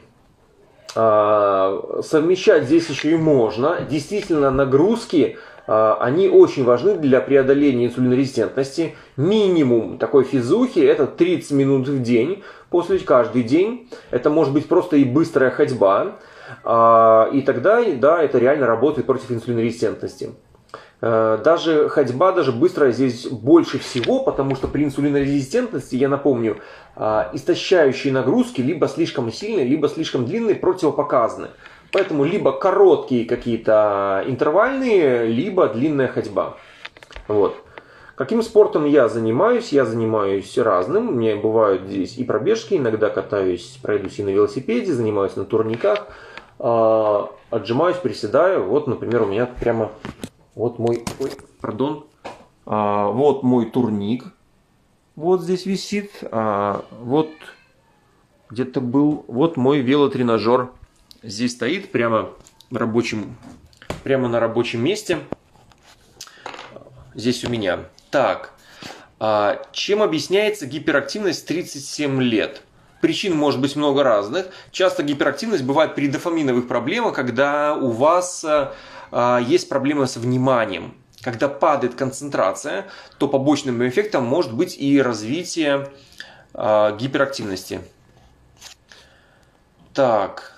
[1.00, 3.82] А, совмещать здесь еще и можно.
[3.88, 8.96] Действительно, нагрузки, а, они очень важны для преодоления инсулинорезистентности.
[9.16, 13.92] Минимум такой физухи это 30 минут в день, после каждый день.
[14.10, 16.16] Это может быть просто и быстрая ходьба.
[16.64, 20.32] А, и тогда, да, это реально работает против инсулинорезистентности.
[21.00, 26.58] Э, даже ходьба, даже быстрая здесь больше всего, потому что при инсулинорезистентности, я напомню,
[26.96, 31.50] э, истощающие нагрузки либо слишком сильные, либо слишком длинные противопоказаны.
[31.92, 36.58] Поэтому либо короткие какие-то интервальные, либо длинная ходьба.
[37.28, 37.56] Вот.
[38.16, 39.72] Каким спортом я занимаюсь?
[39.72, 41.10] Я занимаюсь разным.
[41.10, 46.08] У меня бывают здесь и пробежки, иногда катаюсь, пройдусь и на велосипеде, занимаюсь на турниках,
[46.58, 48.64] э, отжимаюсь, приседаю.
[48.64, 49.92] Вот, например, у меня прямо
[50.58, 52.08] вот мой, ой, пардон,
[52.66, 54.26] а, вот мой турник,
[55.16, 57.30] вот здесь висит, а, вот
[58.50, 60.72] где-то был, вот мой велотренажер
[61.22, 62.32] здесь стоит прямо
[62.72, 63.38] рабочем,
[64.04, 65.20] прямо на рабочем месте.
[67.14, 67.86] Здесь у меня.
[68.10, 68.54] Так,
[69.20, 72.64] а чем объясняется гиперактивность 37 лет?
[73.02, 74.48] Причин может быть много разных.
[74.72, 78.74] Часто гиперактивность бывает при дофаминовых проблемах, когда у вас а,
[79.12, 80.94] есть проблемы с вниманием.
[81.22, 82.86] Когда падает концентрация,
[83.18, 85.90] то побочным эффектом может быть и развитие
[86.54, 87.82] а, гиперактивности.
[89.94, 90.54] Так,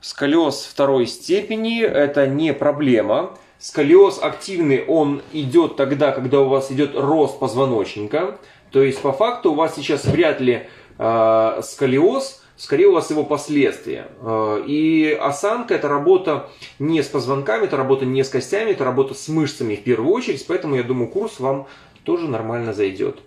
[0.00, 3.36] сколиоз второй степени– это не проблема.
[3.58, 8.38] Сколиоз активный, он идет тогда, когда у вас идет рост позвоночника.
[8.70, 13.24] То есть, по факту, у вас сейчас вряд ли э, сколиоз, скорее у вас его
[13.24, 14.08] последствия.
[14.20, 19.14] Э, и осанка– это работа не с позвонками, это работа не с костями, это работа
[19.14, 20.46] с мышцами в первую очередь.
[20.46, 21.66] Поэтому, я думаю, курс вам
[22.04, 23.20] тоже нормально зайдет.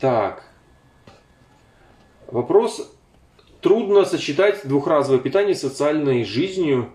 [0.00, 0.42] Так.
[2.26, 2.96] Вопрос.
[3.60, 6.90] Трудно сочетать двухразовое питание с социальной жизнью.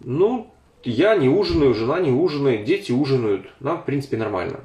[0.00, 3.50] Ну, я не ужинаю, жена не ужинает, дети ужинают.
[3.60, 4.60] Нам, в принципе, нормально.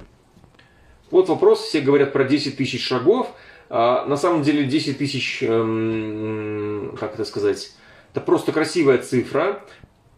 [1.10, 3.34] Вот вопрос, все говорят про 10 тысяч шагов.
[3.74, 7.72] А, на самом деле 10 тысяч, эм, как это сказать,
[8.12, 9.64] это просто красивая цифра.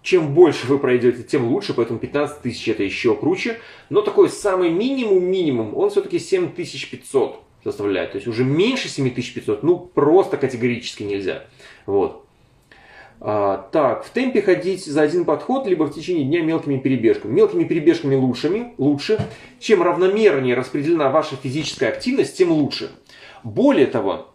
[0.02, 3.60] Чем больше вы пройдете, тем лучше, поэтому 15 тысяч это еще круче.
[3.92, 8.14] Но такой самый минимум-минимум, он все-таки 7500 составляет.
[8.14, 11.46] То есть уже меньше 7500, ну просто категорически нельзя.
[11.86, 12.26] Вот.
[13.22, 17.32] А, так, в темпе ходить за один подход, либо в течение дня мелкими перебежками.
[17.32, 19.20] Мелкими перебежками лучшими, лучше.
[19.60, 22.90] Чем равномернее распределена ваша физическая активность, тем лучше.
[23.44, 24.28] Более того,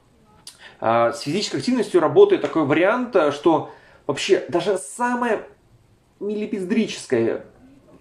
[0.81, 3.71] а, с физической активностью работает такой вариант, что
[4.07, 5.43] вообще даже самая
[6.21, 7.45] милипиздрическая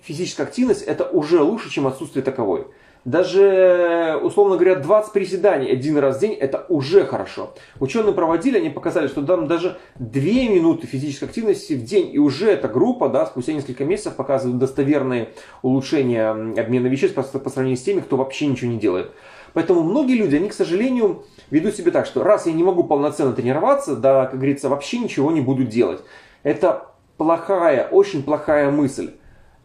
[0.08, 2.68] физическая активность это уже лучше, чем отсутствие таковой.
[3.06, 7.54] Даже, условно говоря, 20 приседаний один раз в день это уже хорошо.
[7.80, 12.52] Ученые проводили, они показали, что там даже 2 минуты физической активности в день, и уже
[12.52, 15.30] эта группа, да, спустя несколько месяцев показывает достоверные
[15.62, 19.12] улучшения обмена веществ по, по сравнению с теми, кто вообще ничего не делает.
[19.58, 23.34] Поэтому многие люди, они, к сожалению, ведут себя так, что раз я не могу полноценно
[23.34, 26.00] тренироваться, да, как говорится, вообще ничего не буду делать.
[26.44, 29.14] Это плохая, очень плохая мысль.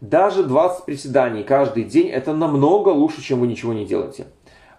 [0.00, 4.28] Даже 20 приседаний каждый день это намного лучше, чем вы ничего не делаете.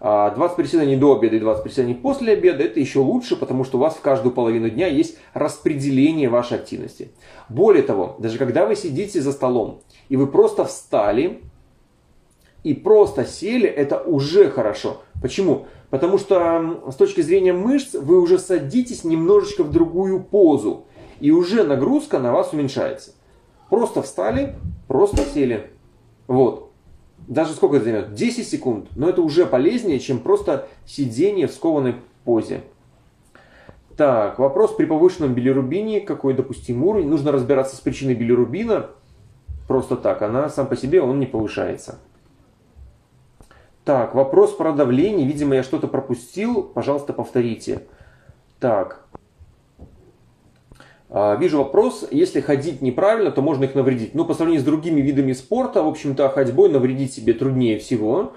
[0.00, 3.80] а, приседаний до обеда и 20 приседаний после обеда это еще лучше, потому что у
[3.80, 7.12] вас в каждую половину дня есть распределение вашей активности.
[7.48, 11.40] Более того, даже когда вы сидите за столом и вы просто встали
[12.64, 15.02] и просто сели, это уже хорошо.
[15.24, 15.64] Почему?
[15.88, 20.84] Потому что с точки зрения мышц вы уже садитесь немножечко в другую позу
[21.18, 23.12] и уже нагрузка на вас уменьшается.
[23.70, 24.54] Просто встали,
[24.86, 25.70] просто сели.
[26.26, 26.72] Вот.
[27.26, 28.12] Даже сколько это займет?
[28.12, 28.88] 10 секунд.
[28.96, 31.94] Но это уже полезнее, чем просто сидение в скованной
[32.26, 32.60] позе.
[33.96, 37.08] Так, вопрос при повышенном билирубине, какой допустим уровень?
[37.08, 38.90] Нужно разбираться с причиной билирубина.
[39.68, 41.98] Просто так, она сам по себе, он не повышается.
[43.84, 45.26] Так, вопрос про давление.
[45.26, 46.62] Видимо, я что-то пропустил.
[46.62, 47.82] Пожалуйста, повторите.
[48.58, 49.04] Так,
[51.16, 54.16] а, вижу вопрос, если ходить неправильно, то можно их навредить.
[54.16, 58.32] Но по сравнению с другими видами спорта, в общем-то, ходьбой навредить себе труднее всего,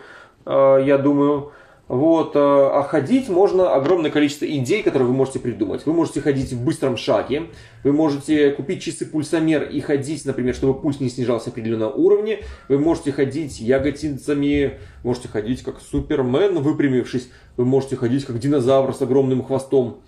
[0.46, 1.54] а, я думаю.
[1.88, 5.86] Вот, а, а ходить можно огромное количество идей, которые вы можете придумать.
[5.86, 7.44] Вы можете ходить в быстром шаге,
[7.84, 12.40] вы можете купить часы пульсомер и ходить, например, чтобы пульс не снижался определенного уровня.
[12.68, 17.30] Вы можете ходить ягодицами, можете ходить как супермен, выпрямившись.
[17.56, 20.02] Вы можете ходить как динозавр с огромным хвостом.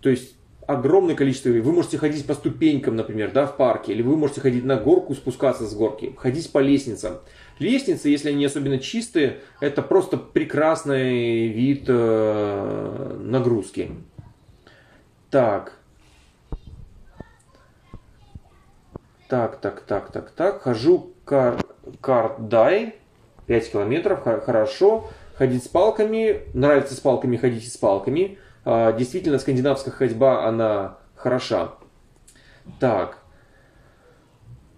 [0.00, 1.50] То есть огромное количество.
[1.50, 5.14] Вы можете ходить по ступенькам, например, да, в парке, или вы можете ходить на горку,
[5.14, 7.18] спускаться с горки, ходить по лестницам.
[7.60, 13.90] Лестницы, если они особенно чистые, это просто прекрасный вид э, нагрузки.
[15.30, 15.74] Так.
[19.28, 20.62] Так, так, так, так, так.
[20.62, 21.58] Хожу кар
[22.00, 22.94] кардай.
[23.46, 25.10] 5 километров, хорошо.
[25.34, 26.44] Ходить с палками.
[26.54, 28.38] Нравится с палками, ходите с палками.
[28.64, 31.74] А, действительно, скандинавская ходьба, она хороша.
[32.78, 33.19] Так.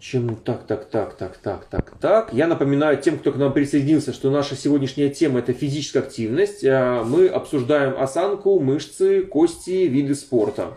[0.02, 2.32] Чем так, так, так, так, так, так, так.
[2.32, 6.64] Я напоминаю тем, кто к нам присоединился, что наша сегодняшняя тема это физическая активность.
[6.64, 10.74] А, мы обсуждаем осанку, мышцы, кости, виды спорта.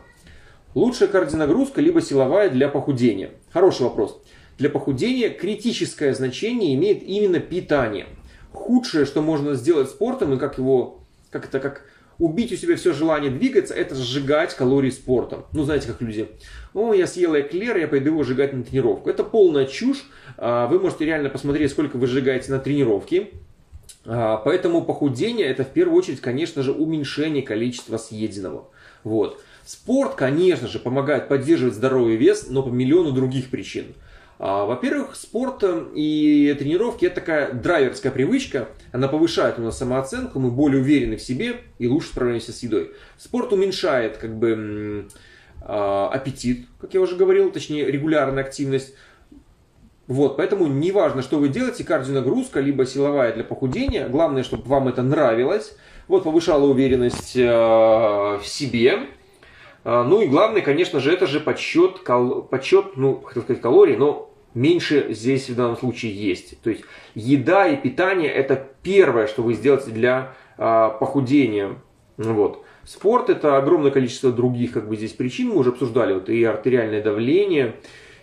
[0.75, 3.31] Лучшая кардионагрузка либо силовая для похудения?
[3.51, 4.21] Хороший вопрос.
[4.59, 8.05] Для похудения критическое значение имеет именно питание.
[8.51, 10.99] Худшее, что можно сделать спортом, и как его,
[11.31, 11.81] как это, как
[12.19, 15.45] убить у себя все желание двигаться, это сжигать калории спортом.
[15.53, 16.29] Ну, знаете, как люди.
[16.73, 19.09] О, я съел эклер, я пойду его сжигать на тренировку.
[19.09, 20.05] Это полная чушь.
[20.37, 23.29] А, вы можете реально посмотреть, сколько вы сжигаете на тренировке.
[24.05, 28.69] А, поэтому похудение это в первую очередь, конечно же, уменьшение количества съеденного.
[29.03, 29.41] Вот.
[29.65, 33.95] Спорт, конечно же, помогает поддерживать здоровый вес, но по миллиону других причин.
[34.37, 38.67] А, во-первых, спорт э, и тренировки– это такая драйверская привычка.
[38.91, 42.91] Она повышает у нас самооценку, мы более уверены в себе и лучше справляемся с едой.
[43.17, 45.07] Спорт уменьшает как бы
[45.61, 48.93] а, аппетит, как я уже говорил, точнее регулярная активность.
[50.07, 55.01] Вот, поэтому неважно, что вы делаете, кардионагрузка, либо силовая для похудения, главное, чтобы вам это
[55.01, 55.75] нравилось,
[56.07, 59.07] вот, повышала уверенность э, в себе,
[59.85, 62.41] ну и главное, конечно же, это же подсчет, кал...
[62.41, 66.59] подсчет ну, хотел сказать калорий, но меньше здесь в данном случае есть.
[66.61, 71.75] То есть еда и питание это первое, что вы сделаете для а, похудения.
[72.17, 72.63] Вот.
[72.83, 77.03] Спорт это огромное количество других как бы здесь причин, мы уже обсуждали, вот и артериальное
[77.03, 77.75] давление,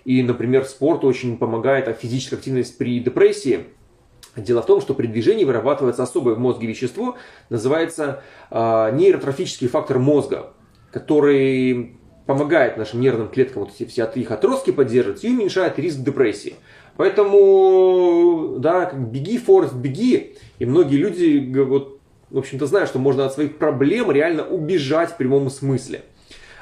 [0.05, 3.67] и, например, спорт очень помогает, а физическая активность при депрессии.
[4.35, 7.17] Дело в том, что при движении вырабатывается особое в мозге вещество,
[7.51, 10.55] называется э, нейротрофический фактор мозга
[10.93, 16.55] который помогает нашим нервным клеткам вот эти все их отростки поддерживать и уменьшает риск депрессии.
[16.97, 20.37] Поэтому, да, как беги, Форест, беги.
[20.59, 21.99] И многие люди, вот,
[22.31, 26.03] в общем-то, знают, что можно от своих проблем реально убежать в прямом смысле.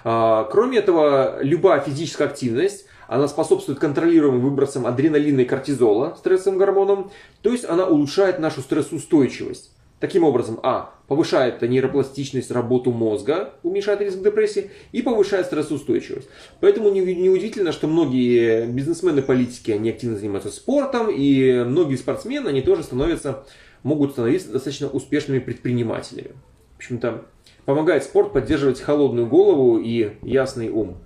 [0.04, 7.10] А, кроме этого, любая физическая активность, она способствует контролируемым выбросам адреналина и кортизола, стрессовым гормоном,
[7.42, 9.74] то есть она улучшает нашу стрессоустойчивость.
[10.00, 16.28] Таким образом, а, повышает нейропластичность, работу мозга, уменьшает риск депрессии и повышает стрессоустойчивость.
[16.60, 22.62] Поэтому неудивительно, не что многие бизнесмены, политики, они активно занимаются спортом, и многие спортсмены, они
[22.62, 23.44] тоже становятся,
[23.82, 26.32] могут становиться достаточно успешными предпринимателями.
[26.74, 27.26] В общем-то,
[27.66, 30.96] помогает спорт поддерживать холодную голову и ясный ум.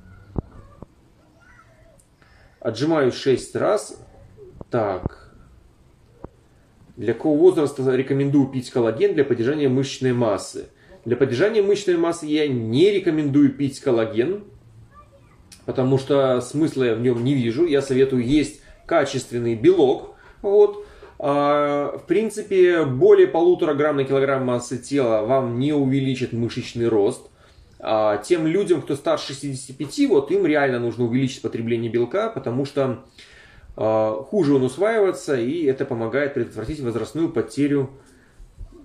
[2.60, 4.00] Отжимаюсь 6 раз.
[4.70, 5.23] Так,
[6.96, 10.66] для какого возраста рекомендую пить коллаген для поддержания мышечной массы?
[11.04, 14.44] Для поддержания мышечной массы я не рекомендую пить коллаген,
[15.66, 17.66] потому что смысла я в нем не вижу.
[17.66, 20.14] Я советую есть качественный белок.
[20.40, 20.86] Вот.
[21.18, 27.30] А, в принципе, более полутора грамм на килограмм массы тела вам не увеличит мышечный рост.
[27.80, 33.04] А тем людям, кто старше 65, вот им реально нужно увеличить потребление белка, потому что
[33.76, 37.90] хуже он усваивается, и это помогает предотвратить возрастную потерю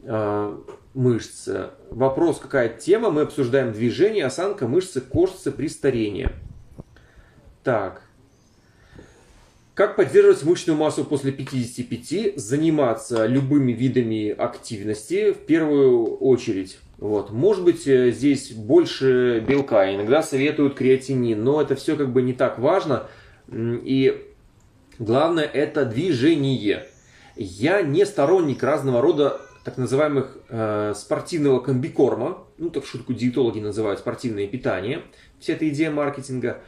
[0.04, 0.60] а,
[0.94, 1.48] мышц.
[1.92, 3.12] Вопрос, какая тема?
[3.12, 6.30] Мы обсуждаем движение, осанка, мышцы, кожицы при старении.
[7.64, 8.02] Так.
[9.76, 12.38] Как поддерживать мышечную массу после 55?
[12.38, 16.80] Заниматься любыми видами активности в первую очередь.
[16.98, 17.32] Вот.
[17.32, 19.94] Может быть, э, здесь больше белка.
[19.96, 23.08] Иногда советуют креатинин, но это все как бы не так важно.
[23.50, 24.29] И
[25.00, 26.86] Главное это движение.
[27.38, 34.00] Я не сторонник разного рода так называемых э, спортивного комбикорма, ну так шутку диетологи называют
[34.00, 35.04] спортивное питание,
[35.40, 36.62] вся эта идея маркетинга,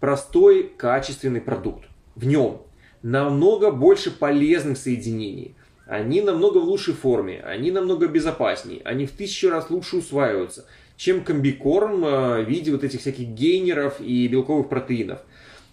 [0.00, 1.84] простой качественный продукт.
[2.14, 2.60] В нем
[3.02, 9.48] намного больше полезных соединений, они намного в лучшей форме, они намного безопаснее, они в тысячу
[9.48, 15.20] раз лучше усваиваются, чем комбикорм э, в виде вот этих всяких гейнеров и белковых протеинов.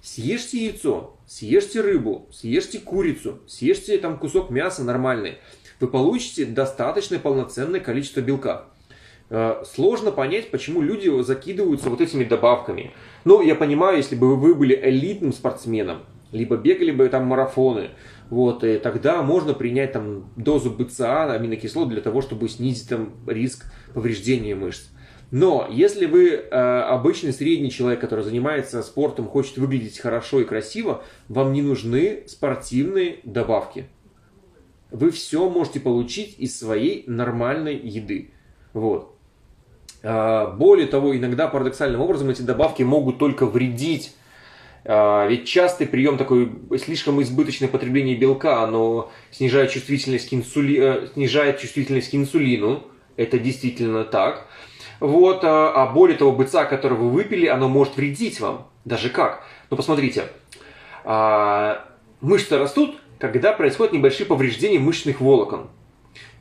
[0.06, 5.40] Съешьте яйцо, съешьте рыбу, съешьте курицу, съешьте там кусок мяса нормальный.
[5.80, 8.66] Вы получите достаточное полноценное количество белка.
[9.32, 12.92] Э, сложно понять, почему люди закидываются вот этими добавками.
[13.24, 17.90] Ну, я понимаю, если бы вы были элитным спортсменом, либо бегали бы там марафоны,
[18.30, 23.66] вот, и тогда можно принять там дозу БЦА, аминокислот, для того, чтобы снизить там риск
[23.96, 24.90] повреждения мышц.
[25.38, 31.04] Но если вы э, обычный средний человек, который занимается спортом, хочет выглядеть хорошо и красиво,
[31.28, 33.90] вам не нужны спортивные добавки.
[34.92, 38.32] Вы все можете получить из своей нормальной еды.
[38.72, 39.14] Вот.
[40.04, 44.16] А, более того, иногда парадоксальным образом эти добавки могут только вредить.
[44.86, 46.50] А, ведь частый прием такой
[46.82, 50.80] слишком избыточное потребление белка, оно снижает чувствительность к, инсули...
[50.80, 52.86] Э, снижает чувствительность к инсулину.
[53.18, 54.48] Это действительно так.
[55.06, 58.68] Вот, а, а более того, быца, который вы выпили, оно может вредить вам.
[58.86, 59.44] Даже как?
[59.70, 60.24] Ну, посмотрите.
[61.04, 61.86] А,
[62.22, 65.68] мышцы растут, когда происходят небольшие повреждения мышечных волокон.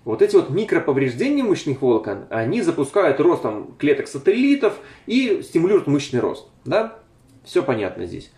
[0.07, 6.21] Вот эти вот микроповреждения мышечных волокон, они запускают рост там, клеток сателлитов и стимулируют мышечный
[6.21, 6.49] рост.
[6.65, 6.97] Да?
[7.45, 8.33] Все понятно здесь.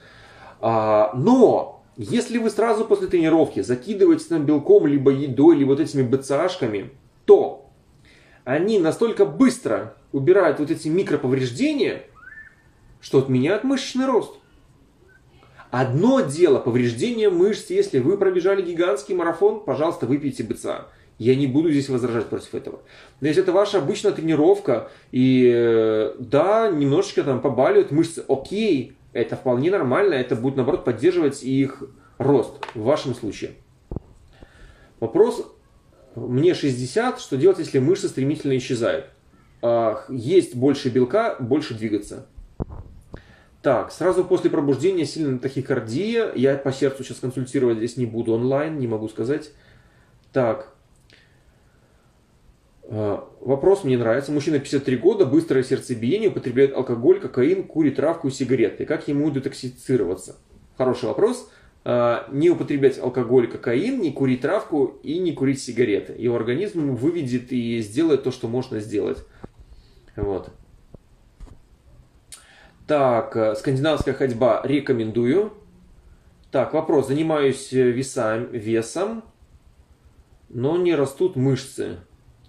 [0.61, 6.03] А, но если вы сразу после тренировки закидываете там белком, либо едой, либо вот этими
[6.03, 6.91] БЦАшками,
[7.27, 7.66] то
[8.47, 12.05] они настолько быстро убирают вот эти микроповреждения,
[13.01, 14.34] что отменяют мышечный рост.
[15.72, 20.86] Одно дело повреждение мышц, если вы пробежали гигантский марафон, пожалуйста, выпейте БЦА.
[21.18, 22.82] Я не буду здесь возражать против этого.
[23.20, 29.34] Но если это ваша обычная тренировка, и э, да, немножечко там побаливают мышцы, окей, это
[29.34, 31.82] вполне нормально, это будет, наоборот, поддерживать их
[32.18, 33.55] рост в вашем случае.
[35.01, 35.56] Вопрос,
[36.17, 39.07] мне 60, что делать, если мышцы стремительно исчезают?
[39.62, 42.27] А, есть больше белка, больше двигаться.
[43.62, 46.33] Так, сразу после пробуждения сильная тахикардия.
[46.35, 49.51] Я по сердцу сейчас консультировать здесь не буду онлайн, не могу сказать.
[50.33, 50.73] Так.
[52.85, 54.33] А, вопрос мне нравится.
[54.33, 58.87] Мужчина 53 года, быстрое сердцебиение, употребляет алкоголь, кокаин, курит травку и сигареты.
[58.87, 60.37] Как ему детоксицироваться?
[60.79, 61.51] Хороший вопрос.
[61.51, 66.14] А, не употреблять алкоголь, кокаин, не курить травку и не курить сигареты.
[66.18, 69.24] Его организм выведет и сделает то, что можно сделать.
[70.16, 70.51] Вот.
[72.87, 75.53] Так, э, скандинавская ходьба рекомендую.
[76.53, 77.09] Так, вопрос.
[77.09, 79.24] Занимаюсь э, весом, весом,
[80.49, 81.97] но не растут мышцы.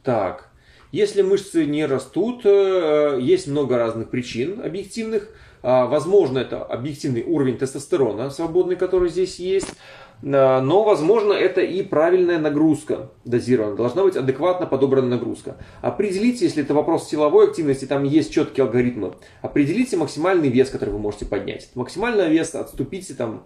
[0.04, 0.52] Так,
[0.92, 5.30] если мышцы не растут, э, есть много разных причин объективных.
[5.70, 9.68] А, возможно, это объективный уровень тестостерона свободный, который здесь есть.
[10.24, 13.76] А, но, возможно, это и правильная нагрузка дозирована.
[13.76, 15.58] Должна быть адекватно подобрана нагрузка.
[15.82, 19.16] Определите, если это вопрос силовой активности, там есть четкие алгоритмы.
[19.42, 21.70] Определите максимальный вес, который вы можете поднять.
[21.76, 23.46] Максимальный вес отступите там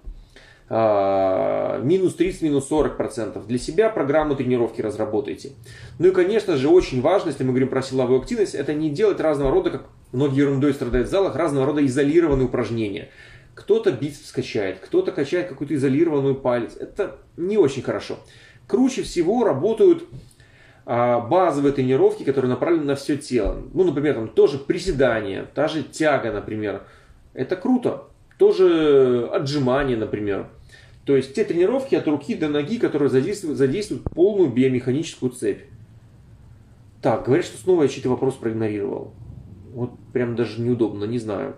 [0.69, 3.47] минус 30, минус 40 процентов.
[3.47, 5.51] Для себя программу тренировки разработайте.
[5.99, 9.19] Ну и, конечно же, очень важно, если мы говорим про силовую активность, это не делать
[9.19, 13.09] разного рода, как многие ерундой страдают в залах, разного рода изолированные упражнения.
[13.53, 16.75] Кто-то бицепс качает, кто-то качает какую-то изолированную палец.
[16.77, 18.17] Это не очень хорошо.
[18.67, 20.05] Круче всего работают
[20.85, 23.61] а, базовые тренировки, которые направлены на все тело.
[23.73, 26.83] Ну, например, там тоже приседания, та же тяга, например.
[27.33, 28.05] Это круто.
[28.41, 30.47] Тоже отжимания, например.
[31.05, 35.61] То есть те тренировки от руки до ноги, которые задействуют, задействуют полную биомеханическую цепь.
[37.03, 39.13] Так, говорят, что снова я чей-то вопрос проигнорировал.
[39.75, 41.55] Вот прям даже неудобно, не знаю.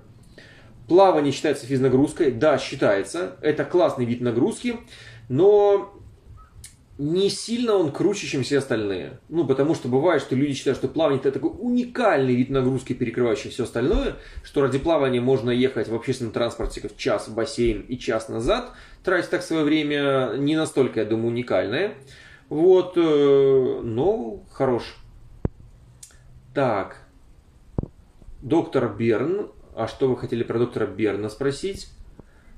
[0.90, 2.32] Плавание считается физнагрузкой?
[2.32, 3.38] Да, считается.
[3.40, 4.76] Это классный вид нагрузки,
[5.30, 5.98] но
[6.98, 9.20] не сильно он круче, чем все остальные.
[9.30, 13.50] Ну, потому что бывает, что люди считают, что плавание это такой уникальный вид нагрузки, перекрывающий
[13.50, 17.98] все остальное, что ради плавания можно ехать в общественном транспорте в час в бассейн и
[17.98, 18.72] час назад,
[19.04, 21.96] тратить так свое время не настолько, я думаю, уникальное.
[22.50, 24.98] Вот, э, но хорош.
[26.54, 26.98] Так.
[28.42, 31.90] Доктор Берн а что вы хотели про доктора Берна спросить?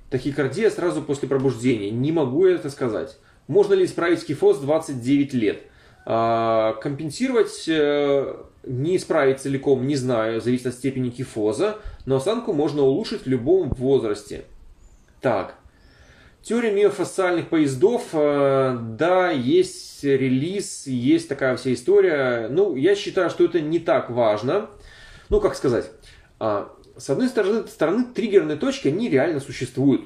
[0.10, 1.90] Тахикардия сразу после пробуждения.
[1.90, 3.18] Не могу это сказать.
[3.48, 5.64] Можно ли исправить кифоз 29 лет?
[6.06, 12.84] А, компенсировать э, не исправить целиком, не знаю, зависит от степени кифоза, но осанку можно
[12.84, 14.46] улучшить в любом возрасте.
[15.22, 15.56] Так.
[16.44, 22.48] Теория миофасциальных поездов, э, да, есть релиз, есть такая вся история.
[22.50, 24.70] Ну, я считаю, что это не так важно.
[25.30, 25.90] Ну, как сказать,
[26.40, 30.04] а, с одной стороны, стороны триггерные точки, они реально существуют.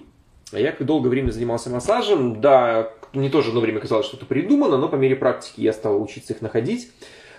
[0.51, 4.89] Я долгое время занимался массажем, да, мне тоже одно время казалось, что это придумано, но
[4.89, 6.91] по мере практики я стал учиться их находить.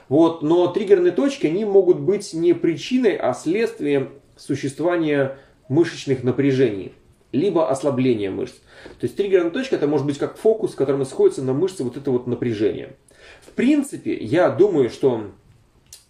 [0.08, 5.38] Вот, но триггерные точки, они могут быть не причиной, а следствием существования
[5.68, 6.92] мышечных напряжений,
[7.30, 8.54] либо ослабления мышц.
[8.98, 11.96] То есть триггерная точка это может быть как фокус, в котором сходится на мышце вот
[11.96, 12.96] это вот напряжение.
[13.40, 15.30] В принципе, я думаю, что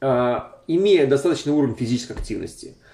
[0.00, 2.89] э, имея достаточный уровень физической активности, а,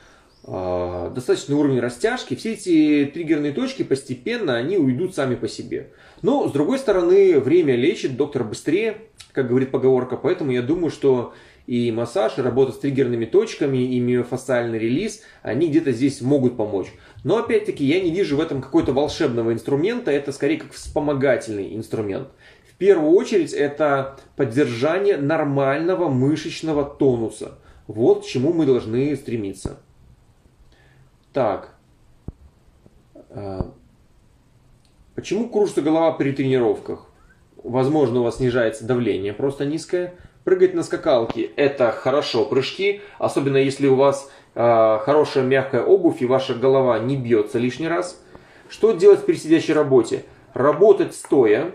[0.46, 5.90] достаточный уровень растяжки, все эти триггерные точки постепенно они уйдут сами по себе.
[6.22, 8.98] Но, с другой стороны, время лечит, доктор быстрее,
[9.32, 11.34] как говорит поговорка, поэтому я думаю, что
[11.66, 16.92] и массаж, и работа с триггерными точками, и миофасциальный релиз, они где-то здесь могут помочь.
[17.24, 22.28] Но опять-таки я не вижу в этом какой-то волшебного инструмента, это скорее как вспомогательный инструмент.
[22.72, 27.58] В первую очередь это поддержание нормального мышечного тонуса.
[27.88, 29.80] Вот к чему мы должны стремиться.
[31.36, 31.74] Так.
[33.28, 33.70] А,
[35.14, 37.10] почему кружится голова при тренировках?
[37.62, 40.14] Возможно, у вас снижается давление просто низкое.
[40.44, 46.26] Прыгать на скакалке– это хорошо прыжки, особенно если у вас э, хорошая мягкая обувь и
[46.26, 48.18] ваша голова не бьется лишний раз.
[48.70, 50.24] Что делать при сидящей работе?
[50.54, 51.72] Работать стоя,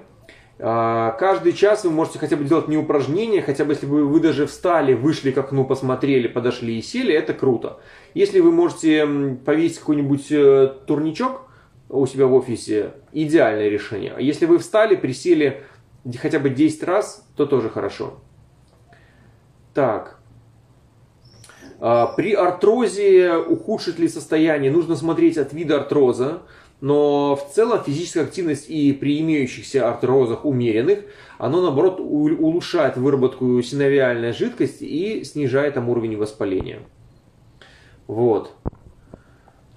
[0.62, 4.46] каждый час вы можете хотя бы делать не упражнение, хотя бы если бы вы даже
[4.46, 7.80] встали, вышли к окну, посмотрели, подошли и сели, это круто.
[8.14, 9.08] Если вы можете
[9.44, 11.50] повесить какой-нибудь э, турничок
[11.90, 14.14] у себя в офисе, идеальное решение.
[14.16, 15.64] А если вы встали, присели
[16.22, 18.20] хотя бы 10 раз, то тоже хорошо.
[19.74, 20.20] Так.
[21.80, 24.72] А, при артрозе ухудшит ли состояние?
[24.72, 26.44] Нужно смотреть от вида артроза.
[26.82, 31.04] Но в целом физическая активность и при имеющихся артерозах умеренных,
[31.38, 36.80] оно наоборот улучшает выработку синовиальной жидкости и снижает там уровень воспаления.
[38.08, 38.56] Вот.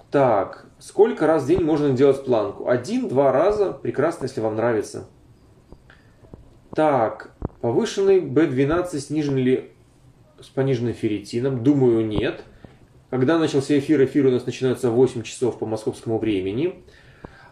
[0.09, 2.67] Так, сколько раз в день можно делать планку?
[2.67, 5.07] Один-два раза, прекрасно, если вам нравится.
[6.73, 9.71] Так, повышенный B12 снижен ли
[10.41, 11.63] с пониженным ферритином?
[11.63, 12.43] Думаю, нет.
[13.09, 16.83] Когда начался эфир, эфир у нас начинается в 8 часов по московскому времени.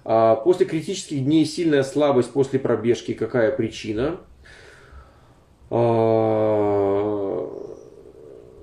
[0.03, 3.13] А, после критических дней сильная слабость после пробежки.
[3.13, 4.19] Какая причина?
[5.69, 7.49] А,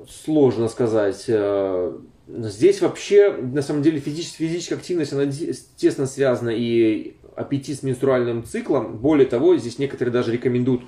[0.08, 1.26] сложно сказать.
[1.28, 5.30] А, здесь вообще, на самом деле, физическая, физическая активность, она
[5.76, 8.98] тесно связана и аппетит с менструальным циклом.
[8.98, 10.82] Более того, здесь некоторые даже рекомендуют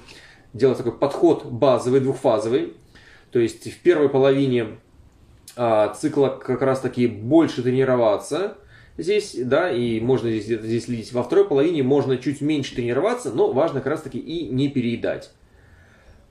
[0.53, 2.75] делать такой подход базовый, двухфазовый.
[3.31, 4.79] То есть в первой половине
[5.57, 8.57] а, цикла как раз таки больше тренироваться
[8.97, 11.13] здесь, да, и можно здесь, здесь следить.
[11.13, 15.31] Во второй половине можно чуть меньше тренироваться, но важно как раз таки и не переедать.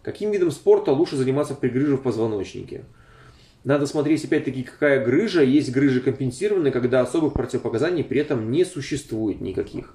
[0.02, 2.86] Каким видом спорта лучше заниматься при грыже в позвоночнике?
[3.64, 5.44] Надо смотреть, опять-таки, какая грыжа.
[5.44, 9.94] Есть грыжи компенсированные, когда особых противопоказаний при этом не существует никаких.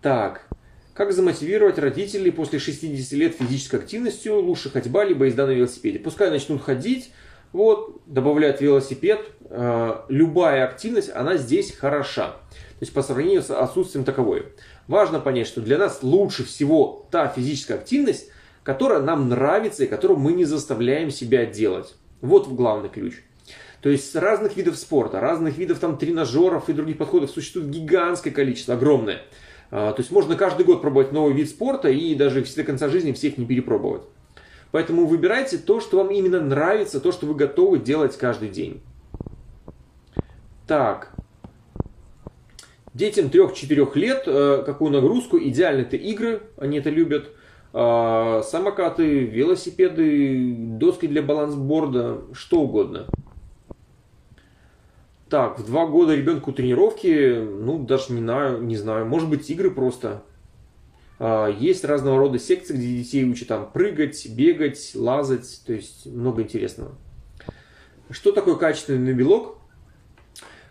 [0.00, 0.46] Так,
[0.94, 5.98] как замотивировать родителей после 60 лет физической активностью, лучше ходьба, либо езда на велосипеде?
[5.98, 7.10] Пускай начнут ходить,
[7.52, 9.20] вот, добавляют велосипед.
[9.50, 12.36] Э, любая активность, она здесь хороша.
[12.50, 14.46] То есть по сравнению с отсутствием таковой.
[14.86, 18.30] Важно понять, что для нас лучше всего та физическая активность,
[18.62, 21.94] которая нам нравится и которую мы не заставляем себя делать.
[22.20, 23.22] Вот главный ключ.
[23.80, 28.74] То есть разных видов спорта, разных видов там тренажеров и других подходов существует гигантское количество,
[28.74, 29.22] огромное.
[29.70, 33.12] А, то есть можно каждый год пробовать новый вид спорта и даже до конца жизни
[33.12, 34.02] всех не перепробовать.
[34.70, 38.82] Поэтому выбирайте то, что вам именно нравится, то, что вы готовы делать каждый день.
[40.66, 41.14] Так.
[42.92, 45.38] Детям 3-4 лет, э, какую нагрузку?
[45.38, 47.30] Идеально это игры, они это любят.
[47.72, 53.06] А, самокаты, велосипеды, доски для балансборда, что угодно.
[55.28, 59.70] Так, в два года ребенку тренировки, ну, даже не знаю, не знаю, может быть, игры
[59.70, 60.22] просто.
[61.18, 66.42] А, есть разного рода секции, где детей учат там прыгать, бегать, лазать, то есть много
[66.42, 66.96] интересного.
[68.10, 69.58] Что такое качественный белок?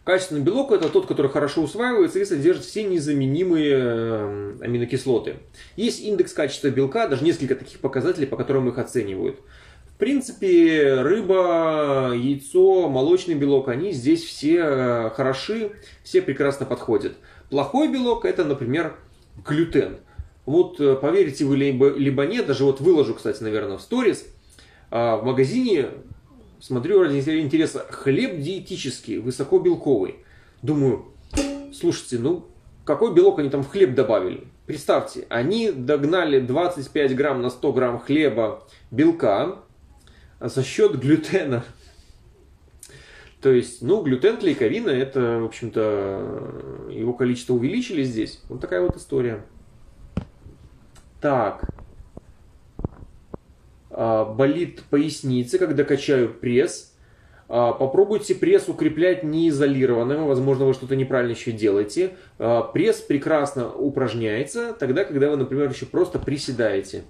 [0.03, 5.35] Качественный белок это тот, который хорошо усваивается и содержит все незаменимые эм, аминокислоты.
[5.75, 9.41] Есть индекс качества белка, даже несколько таких показателей, по которым их оценивают.
[9.85, 15.71] В принципе, рыба, яйцо, молочный белок, они здесь все э, хороши,
[16.03, 17.17] все прекрасно подходят.
[17.49, 18.95] Плохой белок это, например,
[19.45, 19.97] глютен.
[20.47, 24.25] Вот э, поверите вы либо, либо нет, даже вот выложу, кстати, наверное, в сторис.
[24.89, 25.89] А, в магазине
[26.61, 30.15] смотрю ради интереса хлеб диетический, высокобелковый.
[30.61, 31.11] Думаю,
[31.73, 32.45] слушайте, ну
[32.85, 34.47] какой белок они там в хлеб добавили?
[34.65, 39.59] Представьте, они догнали 25 грамм на 100 грамм хлеба белка,
[40.39, 41.65] за счет глютена.
[43.41, 48.41] То есть, ну, глютен, клейковина, это, в общем-то, его количество увеличили здесь.
[48.47, 49.43] Вот такая вот история.
[51.22, 51.65] Так.
[53.89, 56.93] А, болит поясница, когда качаю пресс.
[57.49, 60.28] А, попробуйте пресс укреплять неизолированным.
[60.28, 62.15] Возможно, вы что-то неправильно еще делаете.
[62.38, 67.03] А, пресс прекрасно упражняется тогда, когда вы, например, еще просто приседаете.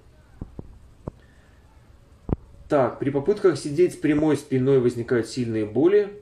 [2.70, 6.22] Так, при попытках сидеть с прямой спиной возникают сильные боли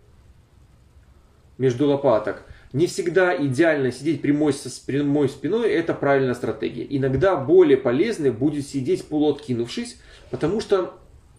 [1.57, 2.43] между лопаток.
[2.75, 6.85] Не всегда идеально сидеть прямой с прямой спиной, это правильная стратегия.
[6.89, 9.97] Иногда более полезно будет сидеть полуоткинувшись,
[10.29, 10.95] потому что,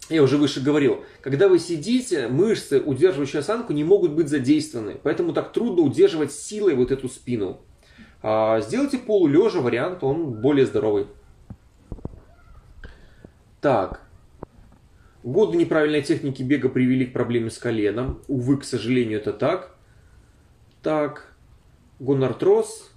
[0.09, 4.95] я уже выше говорил, когда вы сидите, мышцы, удерживающие осанку, не могут быть задействованы.
[5.03, 7.61] Поэтому так трудно удерживать силой вот эту спину.
[8.23, 11.05] А сделайте полулежа вариант, он более здоровый.
[13.61, 14.01] Так,
[15.21, 18.23] Годы неправильной техники бега привели к проблеме с коленом.
[18.27, 19.76] Увы, к сожалению, это так.
[20.87, 21.33] Так,
[21.99, 22.91] гонартроз.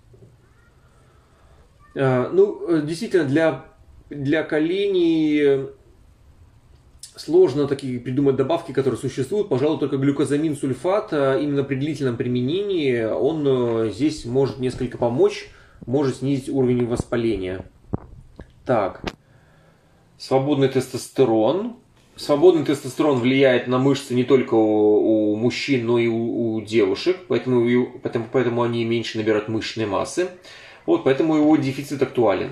[1.96, 3.64] А, ну, действительно, для,
[4.10, 5.70] для коленей
[7.16, 9.48] сложно такие придумать добавки, которые существуют.
[9.48, 15.50] Пожалуй, только глюкозамин сульфат а именно при длительном применении он э, здесь может несколько помочь,
[15.84, 17.64] может снизить уровень воспаления.
[18.64, 19.02] Так,
[20.16, 21.74] свободный тестостерон.
[22.20, 27.16] Свободный тестостерон влияет на мышцы не только у, у мужчин, но и у, у девушек,
[27.28, 27.64] поэтому,
[28.02, 30.28] поэтому, поэтому они меньше набирают мышечной массы.
[30.84, 32.50] Вот, поэтому его дефицит актуален.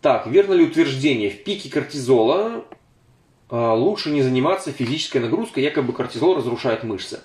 [0.00, 1.28] Так, верно ли утверждение?
[1.28, 2.64] В пике кортизола
[3.50, 7.20] э, лучше не заниматься физической нагрузкой, якобы кортизол разрушает мышцы.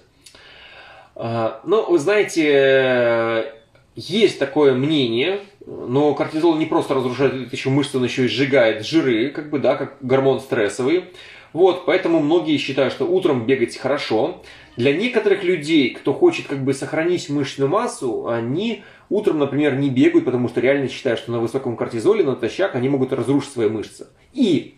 [1.15, 3.53] А, ну, вы знаете,
[3.95, 9.29] есть такое мнение, но кортизол не просто разрушает еще мышцы, он еще и сжигает жиры,
[9.29, 11.05] как бы, да, как гормон стрессовый.
[11.51, 14.43] Вот, поэтому многие считают, что утром бегать хорошо.
[14.77, 20.25] Для некоторых людей, кто хочет как бы сохранить мышечную массу, они утром, например, не бегают,
[20.25, 24.07] потому что реально считают, что на высоком кортизоле, натощак, они могут разрушить свои мышцы.
[24.31, 24.75] И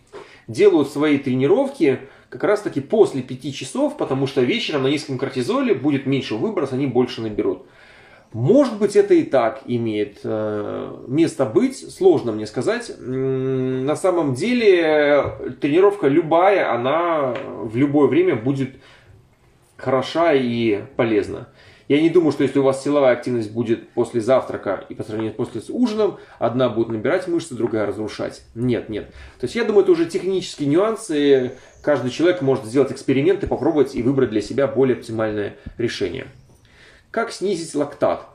[0.47, 5.73] делают свои тренировки как раз таки после 5 часов, потому что вечером на низком кортизоле
[5.73, 7.65] будет меньше выброс, они больше наберут.
[8.33, 12.91] Может быть, это и так имеет э, место быть, сложно мне сказать.
[12.97, 15.23] На самом деле,
[15.59, 18.69] тренировка любая, она в любое время будет
[19.75, 21.49] хороша и полезна.
[21.89, 25.35] Я не думаю, что если у вас силовая активность будет после завтрака и по сравнению
[25.35, 28.43] после с ужином, одна будет набирать мышцы, другая разрушать.
[28.55, 29.07] Нет, нет.
[29.41, 31.51] То есть я думаю, это уже технические нюансы.
[31.83, 36.27] Каждый человек может сделать эксперимент и попробовать и выбрать для себя более оптимальное решение.
[37.11, 38.25] Как снизить лактат?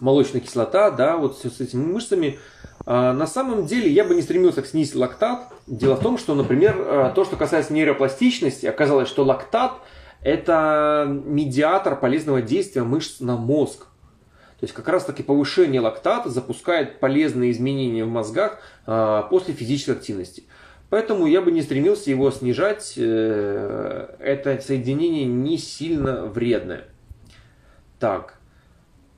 [0.00, 2.38] Молочная кислота, да, вот с этими мышцами.
[2.84, 5.46] А, на самом деле я бы не стремился к снизить лактат.
[5.68, 9.74] Дело в том, что, например, а, то, что касается нейропластичности, оказалось, что лактат
[10.20, 13.86] это медиатор полезного действия мышц на мозг.
[14.58, 19.92] То есть как раз таки повышение лактата запускает полезные изменения в мозгах а, после физической
[19.92, 20.42] активности.
[20.90, 22.94] Поэтому я бы не стремился его снижать.
[22.98, 26.91] Э, это соединение не сильно вредное.
[28.02, 28.34] Так.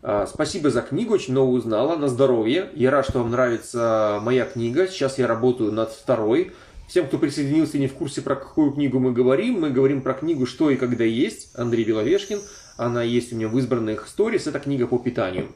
[0.03, 1.97] А, спасибо за книгу, очень много узнала.
[1.97, 2.69] На здоровье.
[2.75, 4.87] Я рад, что вам нравится моя книга.
[4.89, 6.53] Сейчас я работаю над второй.
[6.87, 10.13] Всем, кто присоединился и не в курсе, про какую книгу мы говорим, мы говорим про
[10.13, 12.43] книгу «Что и когда есть» Андрей Беловешкин.
[12.77, 14.47] Она есть у меня в избранных сторис.
[14.47, 15.49] Это книга по питанию.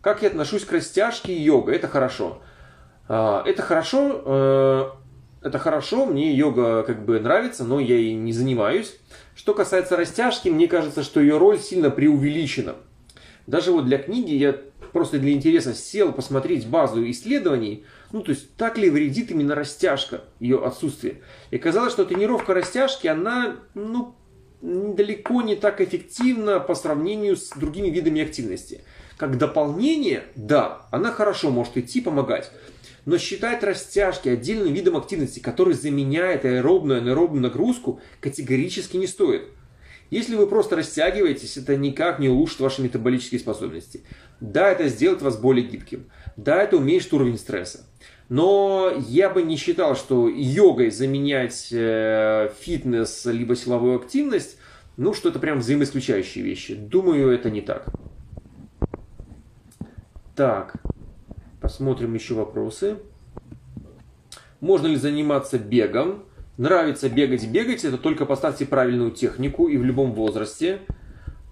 [0.00, 1.72] Как я отношусь к растяжке и йога?
[1.72, 2.40] Это хорошо.
[3.08, 4.96] А, это хорошо.
[5.42, 6.06] Это хорошо.
[6.06, 8.96] Мне йога как бы нравится, но я ей не занимаюсь.
[9.34, 12.76] Что касается растяжки, мне кажется, что ее роль сильно преувеличена.
[13.46, 14.54] Даже вот для книги я
[14.92, 20.24] просто для интереса сел посмотреть базу исследований, ну то есть так ли вредит именно растяжка,
[20.40, 21.22] ее отсутствие.
[21.50, 24.14] И оказалось, что тренировка растяжки, она ну,
[24.60, 28.82] далеко не так эффективна по сравнению с другими видами активности.
[29.16, 32.50] Как дополнение, да, она хорошо может идти, помогать.
[33.04, 39.44] Но считать растяжки отдельным видом активности, который заменяет аэробную аэробную нагрузку, категорически не стоит.
[40.10, 44.02] Если вы просто растягиваетесь, это никак не улучшит ваши метаболические способности.
[44.40, 46.06] Да, это сделает вас более гибким.
[46.36, 47.84] Да, это уменьшит уровень стресса.
[48.28, 54.58] Но я бы не считал, что йогой заменять э, фитнес либо силовую активность,
[54.96, 56.74] ну, что это прям взаимоисключающие вещи.
[56.74, 57.88] Думаю, это не так.
[60.34, 60.74] Так,
[61.60, 62.98] посмотрим еще вопросы.
[64.60, 66.24] Можно ли заниматься бегом?
[66.56, 70.80] Нравится бегать, бегать, это только поставьте правильную технику и в любом возрасте.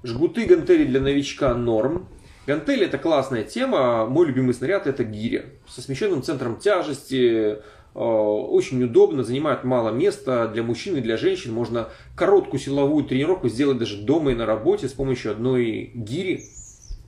[0.02, 2.09] Жгуты гантели для новичка норм.
[2.46, 4.07] Гантели это классная тема.
[4.07, 5.46] Мой любимый снаряд это гиря.
[5.68, 7.59] Со смещенным центром тяжести.
[7.94, 11.52] Э, очень удобно, занимает мало места для мужчин и для женщин.
[11.52, 16.44] Можно короткую силовую тренировку сделать даже дома и на работе с помощью одной гири.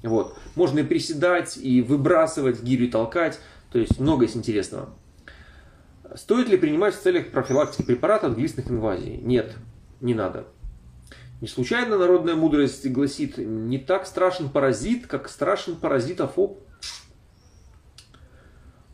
[0.02, 0.36] Вот.
[0.54, 3.38] Можно и приседать, и выбрасывать гирю, толкать.
[3.70, 4.90] То есть много есть интересного.
[6.14, 9.18] Стоит ли принимать в целях профилактики препаратов глистных инвазий?
[9.18, 9.56] Нет,
[10.00, 10.46] не надо.
[11.40, 16.58] Не случайно народная мудрость гласит, не так страшен паразит, как страшен паразитофоб.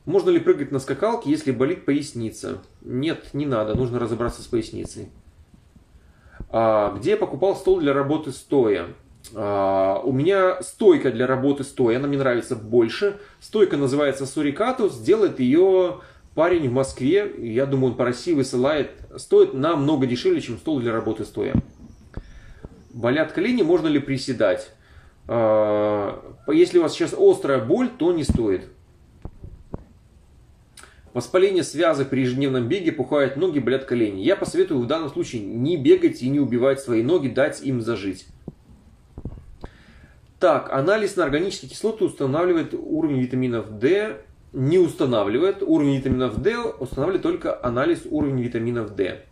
[0.05, 2.59] Можно ли прыгать на скакалке, если болит поясница?
[2.82, 5.09] Нет, не надо, нужно разобраться с поясницей.
[6.50, 8.88] А, где я покупал стол для работы стоя?
[9.35, 13.18] А, у меня стойка для работы стоя, она мне нравится больше.
[13.41, 16.01] Стойка называется Сурикатус, делает ее
[16.35, 20.93] парень в Москве, я думаю, он по России высылает, стоит намного дешевле, чем стол для
[20.93, 21.55] работы стоя.
[22.91, 24.70] Болят колени, можно ли приседать?
[25.26, 28.66] А, если у вас сейчас острая боль, то не стоит.
[31.12, 34.22] Воспаление связок при ежедневном беге пухают ноги, болят колени.
[34.22, 38.26] Я посоветую в данном случае не бегать и не убивать свои ноги, дать им зажить.
[40.45, 44.18] Так, анализ на органические кислоты устанавливает уровень витаминов D,
[44.53, 49.22] не устанавливает уровень витаминов D, устанавливает только анализ уровня витаминов D.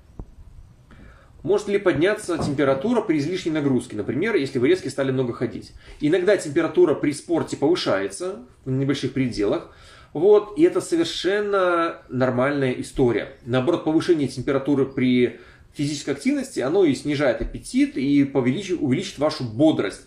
[1.43, 5.75] Может ли подняться температура при излишней нагрузке, например, если вы резко стали много ходить?
[6.01, 9.71] Иногда температура при спорте повышается в небольших пределах,
[10.15, 13.35] вот, и это совершенно нормальная история.
[13.45, 15.41] Наоборот, повышение температуры при
[15.75, 20.07] физической активности, оно и снижает аппетит, и увеличит, вашу бодрость.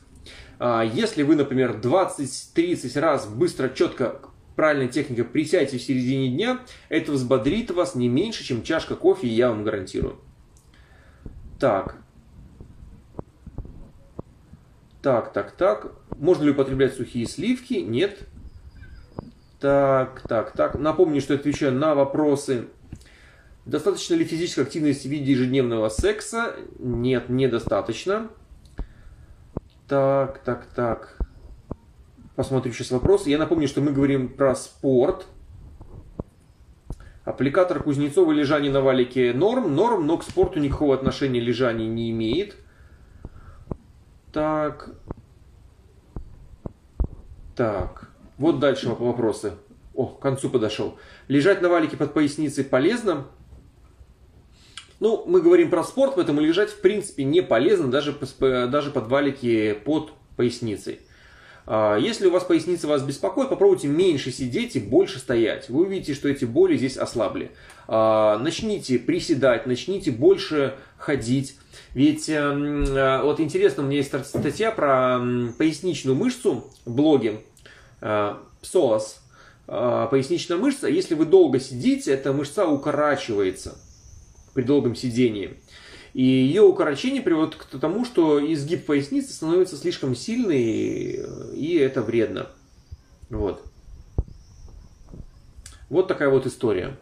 [0.60, 4.20] А если вы, например, 20-30 раз быстро, четко
[4.56, 9.50] правильной техникой присядьте в середине дня, это взбодрит вас не меньше, чем чашка кофе, я
[9.50, 10.18] вам гарантирую.
[11.60, 11.98] Так.
[15.02, 15.92] Так, так, так.
[16.18, 17.76] Можно ли употреблять сухие сливки?
[17.76, 18.20] Нет.
[19.60, 20.80] Так, так, так.
[20.80, 22.68] Напомню, что отвечаю на вопросы.
[23.66, 26.56] Достаточно ли физической активности в виде ежедневного секса?
[26.78, 28.30] Нет, недостаточно.
[29.88, 31.18] Так, так, так.
[32.36, 33.30] Посмотрю сейчас вопросы.
[33.30, 35.28] Я напомню, что мы говорим про спорт.
[37.24, 39.76] Аппликатор Кузнецова лежание на валике норм.
[39.76, 42.56] Норм, но к спорту никакого отношения лежание не имеет.
[44.34, 44.90] Так.
[47.56, 48.10] Так.
[48.38, 49.54] Вот дальше вопросы.
[49.94, 50.98] О, к концу подошел.
[51.28, 53.28] Лежать на валике под поясницей полезно?
[55.00, 59.74] Ну, мы говорим про спорт, поэтому лежать в принципе не полезно даже, даже под валики
[59.84, 61.00] под поясницей.
[61.68, 65.70] А, если у вас поясница вас беспокоит, попробуйте меньше сидеть и больше стоять.
[65.70, 67.52] Вы увидите, что эти боли здесь ослабли.
[67.88, 71.58] А, начните приседать, начните больше ходить.
[71.94, 75.20] Ведь эм, а, вот интересно, у меня есть статья про
[75.58, 77.42] поясничную мышцу в блоге
[78.62, 79.22] псоас.
[79.66, 83.76] Поясничная мышца, если вы долго сидите, эта мышца укорачивается
[84.56, 85.54] при долгом сидении.
[86.14, 91.20] И ее укорочение приводит к тому, что изгиб поясницы становится слишком сильный,
[91.54, 92.48] и это вредно.
[93.30, 93.62] Вот.
[95.90, 96.98] Вот такая вот история.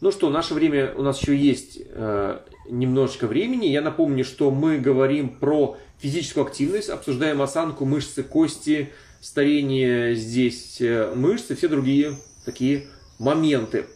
[0.00, 3.66] Ну что, наше время, у нас еще есть э, немножечко времени.
[3.66, 11.12] Я напомню, что мы говорим про физическую активность, обсуждаем осанку, мышцы, кости, старение здесь э,
[11.14, 12.14] мышц и все другие
[12.44, 12.86] такие
[13.18, 13.86] моменты.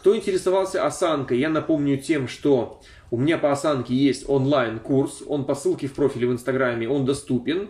[0.00, 2.80] Кто интересовался осанкой, я напомню тем, что
[3.10, 7.68] у меня по осанке есть онлайн-курс, он по ссылке в профиле в Инстаграме, он доступен.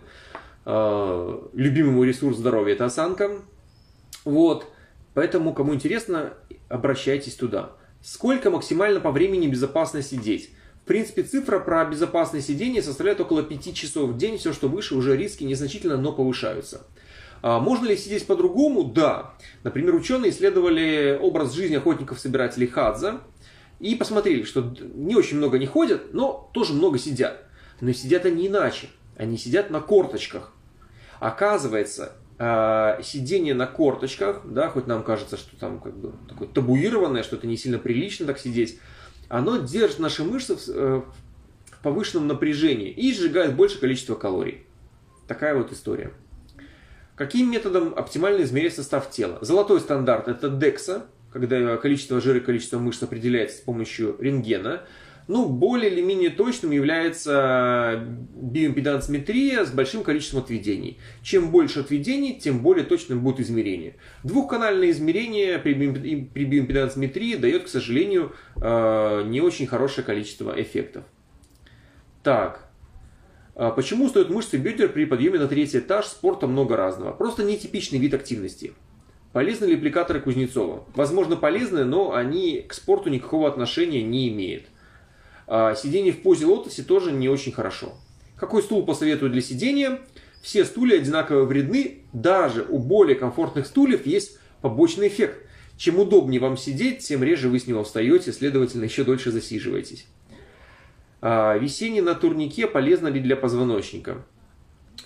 [0.65, 3.33] Э, любимый мой ресурс здоровья– это осанка.
[4.25, 4.69] Вот,
[5.13, 6.35] поэтому, кому интересно,
[6.69, 7.73] обращайтесь туда.
[8.01, 10.51] Сколько максимально по времени безопасно сидеть?
[10.85, 14.39] В принципе, цифра про безопасное сидение составляет около 5 часов в день.
[14.39, 16.83] Все, что выше, уже риски незначительно, но повышаются.
[17.43, 18.85] А можно ли сидеть по-другому?
[18.85, 19.35] Да.
[19.63, 23.21] Например, ученые исследовали образ жизни охотников-собирателей Хадза
[23.79, 27.45] и посмотрели, что не очень много не ходят, но тоже много сидят.
[27.81, 28.89] Но сидят они иначе.
[29.17, 30.53] Они сидят на корточках.
[31.19, 37.23] Оказывается, а, сидение на корточках, да, хоть нам кажется, что там как бы такое табуированное,
[37.23, 38.79] что это не сильно прилично так сидеть,
[39.29, 41.03] оно держит наши мышцы в э,
[41.83, 44.65] повышенном напряжении и сжигает большее количество калорий.
[45.29, 46.13] Такая вот история.
[47.21, 49.37] Каким методом оптимально измерять состав тела?
[49.43, 54.85] Золотой стандарт– это DEXA, когда количество жира и количество мышц определяется с помощью рентгена.
[55.29, 58.03] Ну, более или менее точным является
[58.37, 60.97] биоимпедансметрия с большим количеством отведений.
[61.23, 63.97] Чем больше отведений, тем более точным будет измерение.
[64.25, 71.05] Двухканальное измерение при биоимпедансметрии дает, к сожалению, э, не очень хорошее количество эффектов.
[72.23, 72.70] Так,
[73.69, 77.13] почему стоят мышцы бедер при подъеме на третий этаж спорта много разного?
[77.13, 78.73] Просто нетипичный вид активности.
[79.35, 80.85] Полезны ли аппликаторы Кузнецова?
[80.95, 84.65] Возможно, полезны, но они к спорту никакого отношения не имеют.
[85.47, 87.93] А сидение в позе лотосе тоже не очень хорошо.
[88.37, 90.01] Какой стул посоветую для сидения?
[90.41, 95.39] Все стулья одинаково вредны, даже у более комфортных стульев есть побочный эффект.
[95.77, 100.07] Чем удобнее вам сидеть, тем реже вы с него встаете, следовательно, еще дольше засиживаетесь.
[101.23, 104.25] А, висение на турнике полезно ли для позвоночника?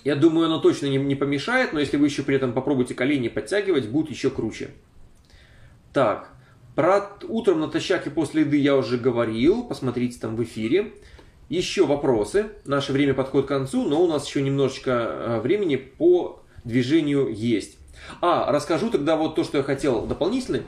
[0.03, 3.27] Я думаю, оно точно не, не помешает, но если вы еще при этом попробуете колени
[3.27, 4.69] подтягивать, будет еще круче.
[5.93, 6.29] Так,
[6.75, 10.93] про утром натощак и после еды я уже говорил, посмотрите там в эфире.
[11.47, 12.47] Еще вопросы.
[12.65, 17.77] Наше время подходит к концу, но у нас еще немножечко а, времени по движению есть.
[18.21, 20.61] А, расскажу тогда вот то, что я хотел дополнительно.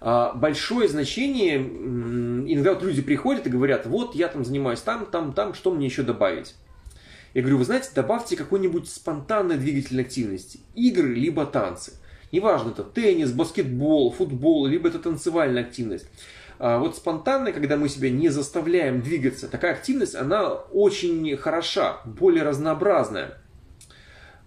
[0.00, 5.32] А, большое значение, иногда вот люди приходят и говорят, вот я там занимаюсь там, там,
[5.32, 6.54] там, что мне еще добавить?
[7.34, 10.60] Я говорю, вы знаете, добавьте какой-нибудь спонтанной двигательной активности.
[10.74, 11.92] Игры, либо танцы.
[12.32, 16.06] Неважно, это теннис, баскетбол, футбол, либо это танцевальная активность.
[16.58, 22.42] А вот спонтанная, когда мы себя не заставляем двигаться, такая активность, она очень хороша, более
[22.42, 23.38] разнообразная.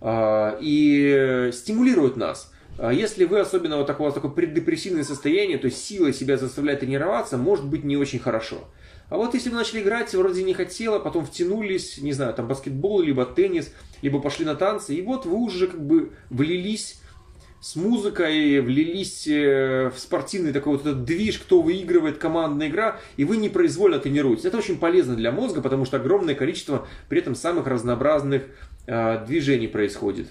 [0.01, 2.51] А, и стимулирует нас.
[2.77, 7.37] А если вы особенно вот такое, такое преддепрессивное состояние, то есть сила себя заставляет тренироваться,
[7.37, 8.67] может быть не очень хорошо.
[9.09, 13.01] А вот если вы начали играть, вроде не хотела, потом втянулись, не знаю, там баскетбол,
[13.01, 13.71] либо теннис,
[14.01, 17.01] либо пошли на танцы, и вот вы уже как бы влились
[17.61, 23.23] с музыкой, влились э, в спортивный такой вот этот движ, кто выигрывает командная игра, и
[23.23, 24.45] вы непроизвольно тренируетесь.
[24.45, 28.45] Это очень полезно для мозга, потому что огромное количество при этом самых разнообразных
[28.87, 30.27] э, движений происходит.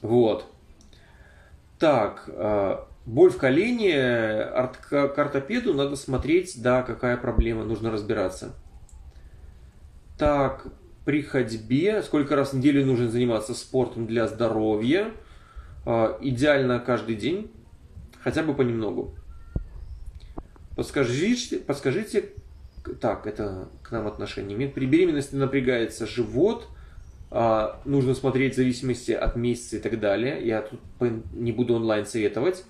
[0.00, 0.46] Вот.
[1.78, 4.48] Так, э, боль в колене,
[4.88, 8.54] к ортопеду надо смотреть, да, какая проблема, нужно разбираться.
[10.18, 10.66] Так,
[11.04, 15.12] при ходьбе, сколько раз в неделю нужно заниматься спортом для здоровья.
[15.84, 17.50] А, идеально каждый день,
[18.22, 19.16] хотя бы понемногу.
[20.76, 22.30] Подскажите, подскажите,
[23.00, 24.74] так, это к нам отношение имеет.
[24.74, 26.68] При беременности напрягается живот,
[27.84, 30.46] нужно смотреть в зависимости от месяца и так далее.
[30.46, 30.80] Я тут
[31.32, 32.64] не буду онлайн советовать.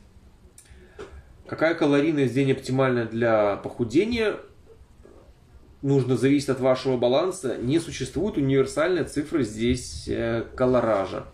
[1.46, 4.36] Какая калорийность день оптимальна для похудения?
[5.82, 7.56] нужно зависеть от вашего баланса.
[7.58, 11.24] Не существует универсальной цифры здесь э, колоража.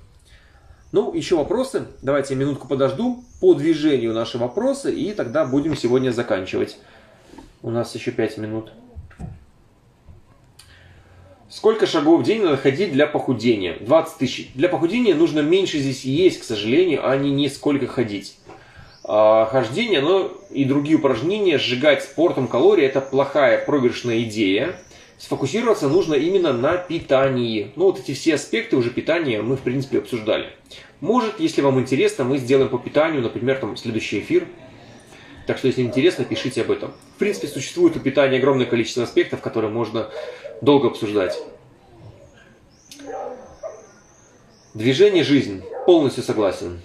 [0.90, 1.84] Ну, еще вопросы?
[2.00, 6.78] Давайте я минутку подожду по движению наши вопросы, и тогда будем сегодня заканчивать.
[7.62, 8.72] У нас еще 5 минут.
[11.50, 13.78] Сколько шагов в день надо ходить для похудения?
[13.80, 14.50] 20 тысяч.
[14.54, 18.36] Для похудения нужно меньше здесь есть, к сожалению, а не сколько ходить.
[19.02, 24.76] А, хождение, но и другие упражнения, сжигать спортом калории, это плохая проигрышная идея.
[25.16, 27.72] Сфокусироваться нужно именно на питании.
[27.76, 30.50] Ну, вот эти все аспекты уже питания мы, в принципе, обсуждали.
[31.00, 34.46] Может, если вам интересно, мы сделаем по питанию, например, там следующий эфир.
[35.46, 36.92] Так что, если интересно, пишите об этом.
[37.16, 40.10] В принципе, существует у питания огромное количество аспектов, которые можно
[40.60, 41.38] долго обсуждать.
[44.74, 45.62] Движение– жизнь.
[45.86, 46.80] Полностью согласен.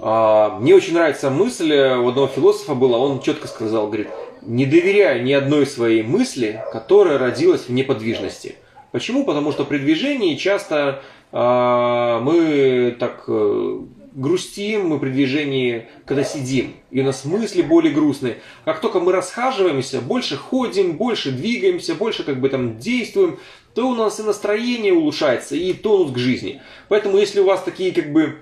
[0.00, 4.08] А, мне очень нравится мысль э, у одного философа была, он четко сказал, говорит,
[4.42, 8.56] не доверяю ни одной своей мысли, которая родилась в неподвижности.
[8.92, 9.24] Почему?
[9.24, 11.02] Потому что при движении часто
[11.32, 13.78] а, мы так э,
[14.14, 18.38] грустим, мы при движении, когда сидим, и у нас мысли более грустные.
[18.64, 23.38] Как только мы расхаживаемся, больше ходим, больше двигаемся, больше как бы там действуем,
[23.74, 26.62] то у нас и настроение улучшается, и тонус к жизни.
[26.88, 28.38] Поэтому если у вас такие как бы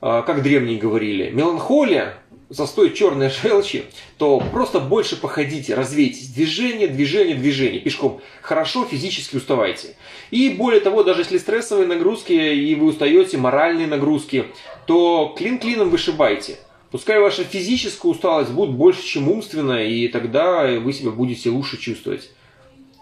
[0.00, 2.14] а, как древние говорили, меланхолия,
[2.52, 3.84] застой черной желчи,
[4.18, 6.28] то просто больше походите, развейтесь.
[6.28, 7.80] Движение, движение, движение.
[7.80, 9.96] Пешком хорошо физически уставайте.
[10.30, 14.46] И более того, даже если стрессовые нагрузки и вы устаете, моральные нагрузки,
[14.86, 16.58] то клин клином вышибайте.
[16.90, 22.30] Пускай ваша физическая усталость будет больше, чем умственная, и тогда вы себя будете лучше чувствовать.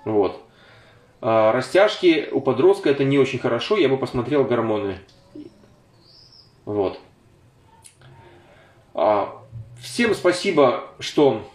[0.04, 0.40] Вот.
[1.20, 4.98] А растяжки у подростка это не очень хорошо, я бы посмотрел гормоны.
[6.64, 7.00] Вот.
[8.94, 9.39] А,
[9.82, 11.48] всем спасибо, что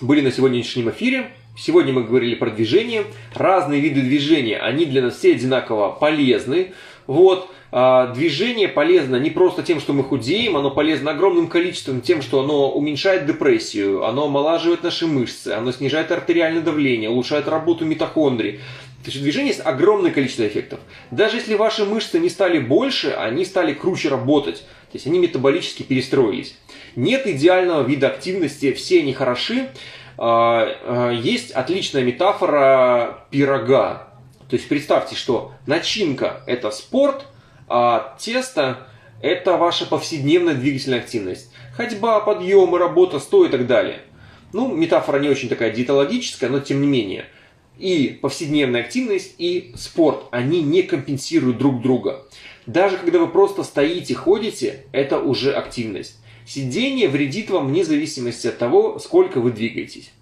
[0.00, 1.30] были на сегодняшнем эфире.
[1.56, 3.04] Сегодня мы говорили про движение.
[3.34, 6.72] Разные виды движения, они для нас все одинаково полезны.
[7.06, 7.50] Вот.
[7.74, 12.42] А, движение полезно не просто тем, что мы худеем, оно полезно огромным количеством тем, что
[12.42, 18.60] оно уменьшает депрессию, оно омолаживает наши мышцы, оно снижает артериальное давление, улучшает работу митохондрий.
[19.02, 20.78] То есть движение есть огромное количество эффектов.
[21.10, 24.58] Даже если ваши мышцы не стали больше, они стали круче работать.
[24.60, 26.56] То есть они метаболически перестроились.
[26.94, 29.70] Нет идеального вида активности, все они хороши.
[30.18, 34.08] А, а, есть отличная метафора пирога.
[34.48, 37.24] То есть представьте, что начинка– это спорт,
[37.68, 38.86] а тесто–
[39.22, 41.52] это ваша повседневная двигательная активность.
[41.76, 44.00] Ходьба, подъемы, работа, сто и так далее.
[44.52, 47.24] Ну, метафора не очень такая диетологическая, но тем не менее–
[47.78, 52.26] и повседневная активность, и спорт, они не компенсируют друг друга.
[52.66, 56.18] Даже когда вы просто стоите, ходите, это уже активность.
[56.46, 60.12] Сидение вредит вам вне зависимости от того, сколько вы двигаетесь.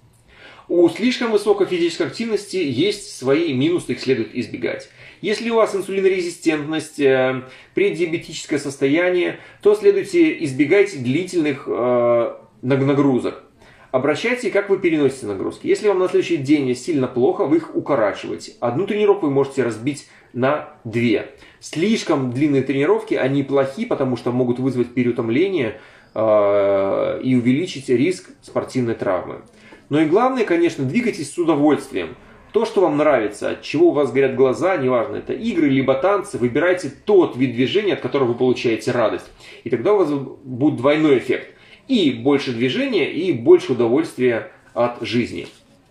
[0.69, 4.89] У слишком высокой физической активности есть свои минусы, их следует избегать.
[5.21, 7.43] Если у вас инсулинорезистентность, э,
[7.75, 13.43] преддиабетическое состояние, то следуйте избегать длительных э, нагрузок.
[13.91, 15.67] Обращайте, как вы переносите нагрузки.
[15.67, 18.53] Если вам на следующий день сильно плохо, вы их укорачиваете.
[18.61, 21.35] Одну тренировку вы можете разбить на две.
[21.59, 25.81] Слишком длинные тренировки, они плохи, потому что могут вызвать переутомление
[26.15, 29.43] э, и увеличить риск спортивной травмы.
[29.89, 32.15] Но и главное, конечно, двигайтесь с удовольствием.
[32.53, 36.39] То, что вам нравится, от чего у вас горят глаза, неважно, это игры либо танцы,
[36.39, 39.27] выбирайте тот вид движения, от которого вы получаете радость.
[39.65, 41.57] И тогда у вас будет двойной эффект
[41.91, 45.49] и больше движения, и больше удовольствия от жизни.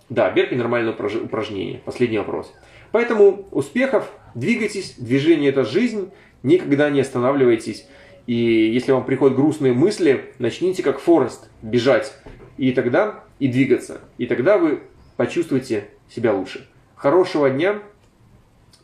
[0.07, 1.81] Да, Берки нормальное упражнение.
[1.83, 2.53] Последний вопрос.
[2.93, 6.09] Поэтому успехов, двигайтесь, движение это жизнь,
[6.41, 7.85] никогда не останавливайтесь.
[8.27, 12.13] И если вам приходят грустные мысли, начните как Форест бежать.
[12.57, 13.99] И тогда и двигаться.
[14.17, 14.83] И тогда вы
[15.17, 16.65] почувствуете себя лучше.
[16.95, 17.79] Хорошего дня,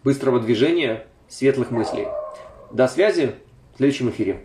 [0.04, 2.08] быстрого движения, светлых мыслей.
[2.74, 3.32] До связи
[3.74, 4.42] в следующем эфире.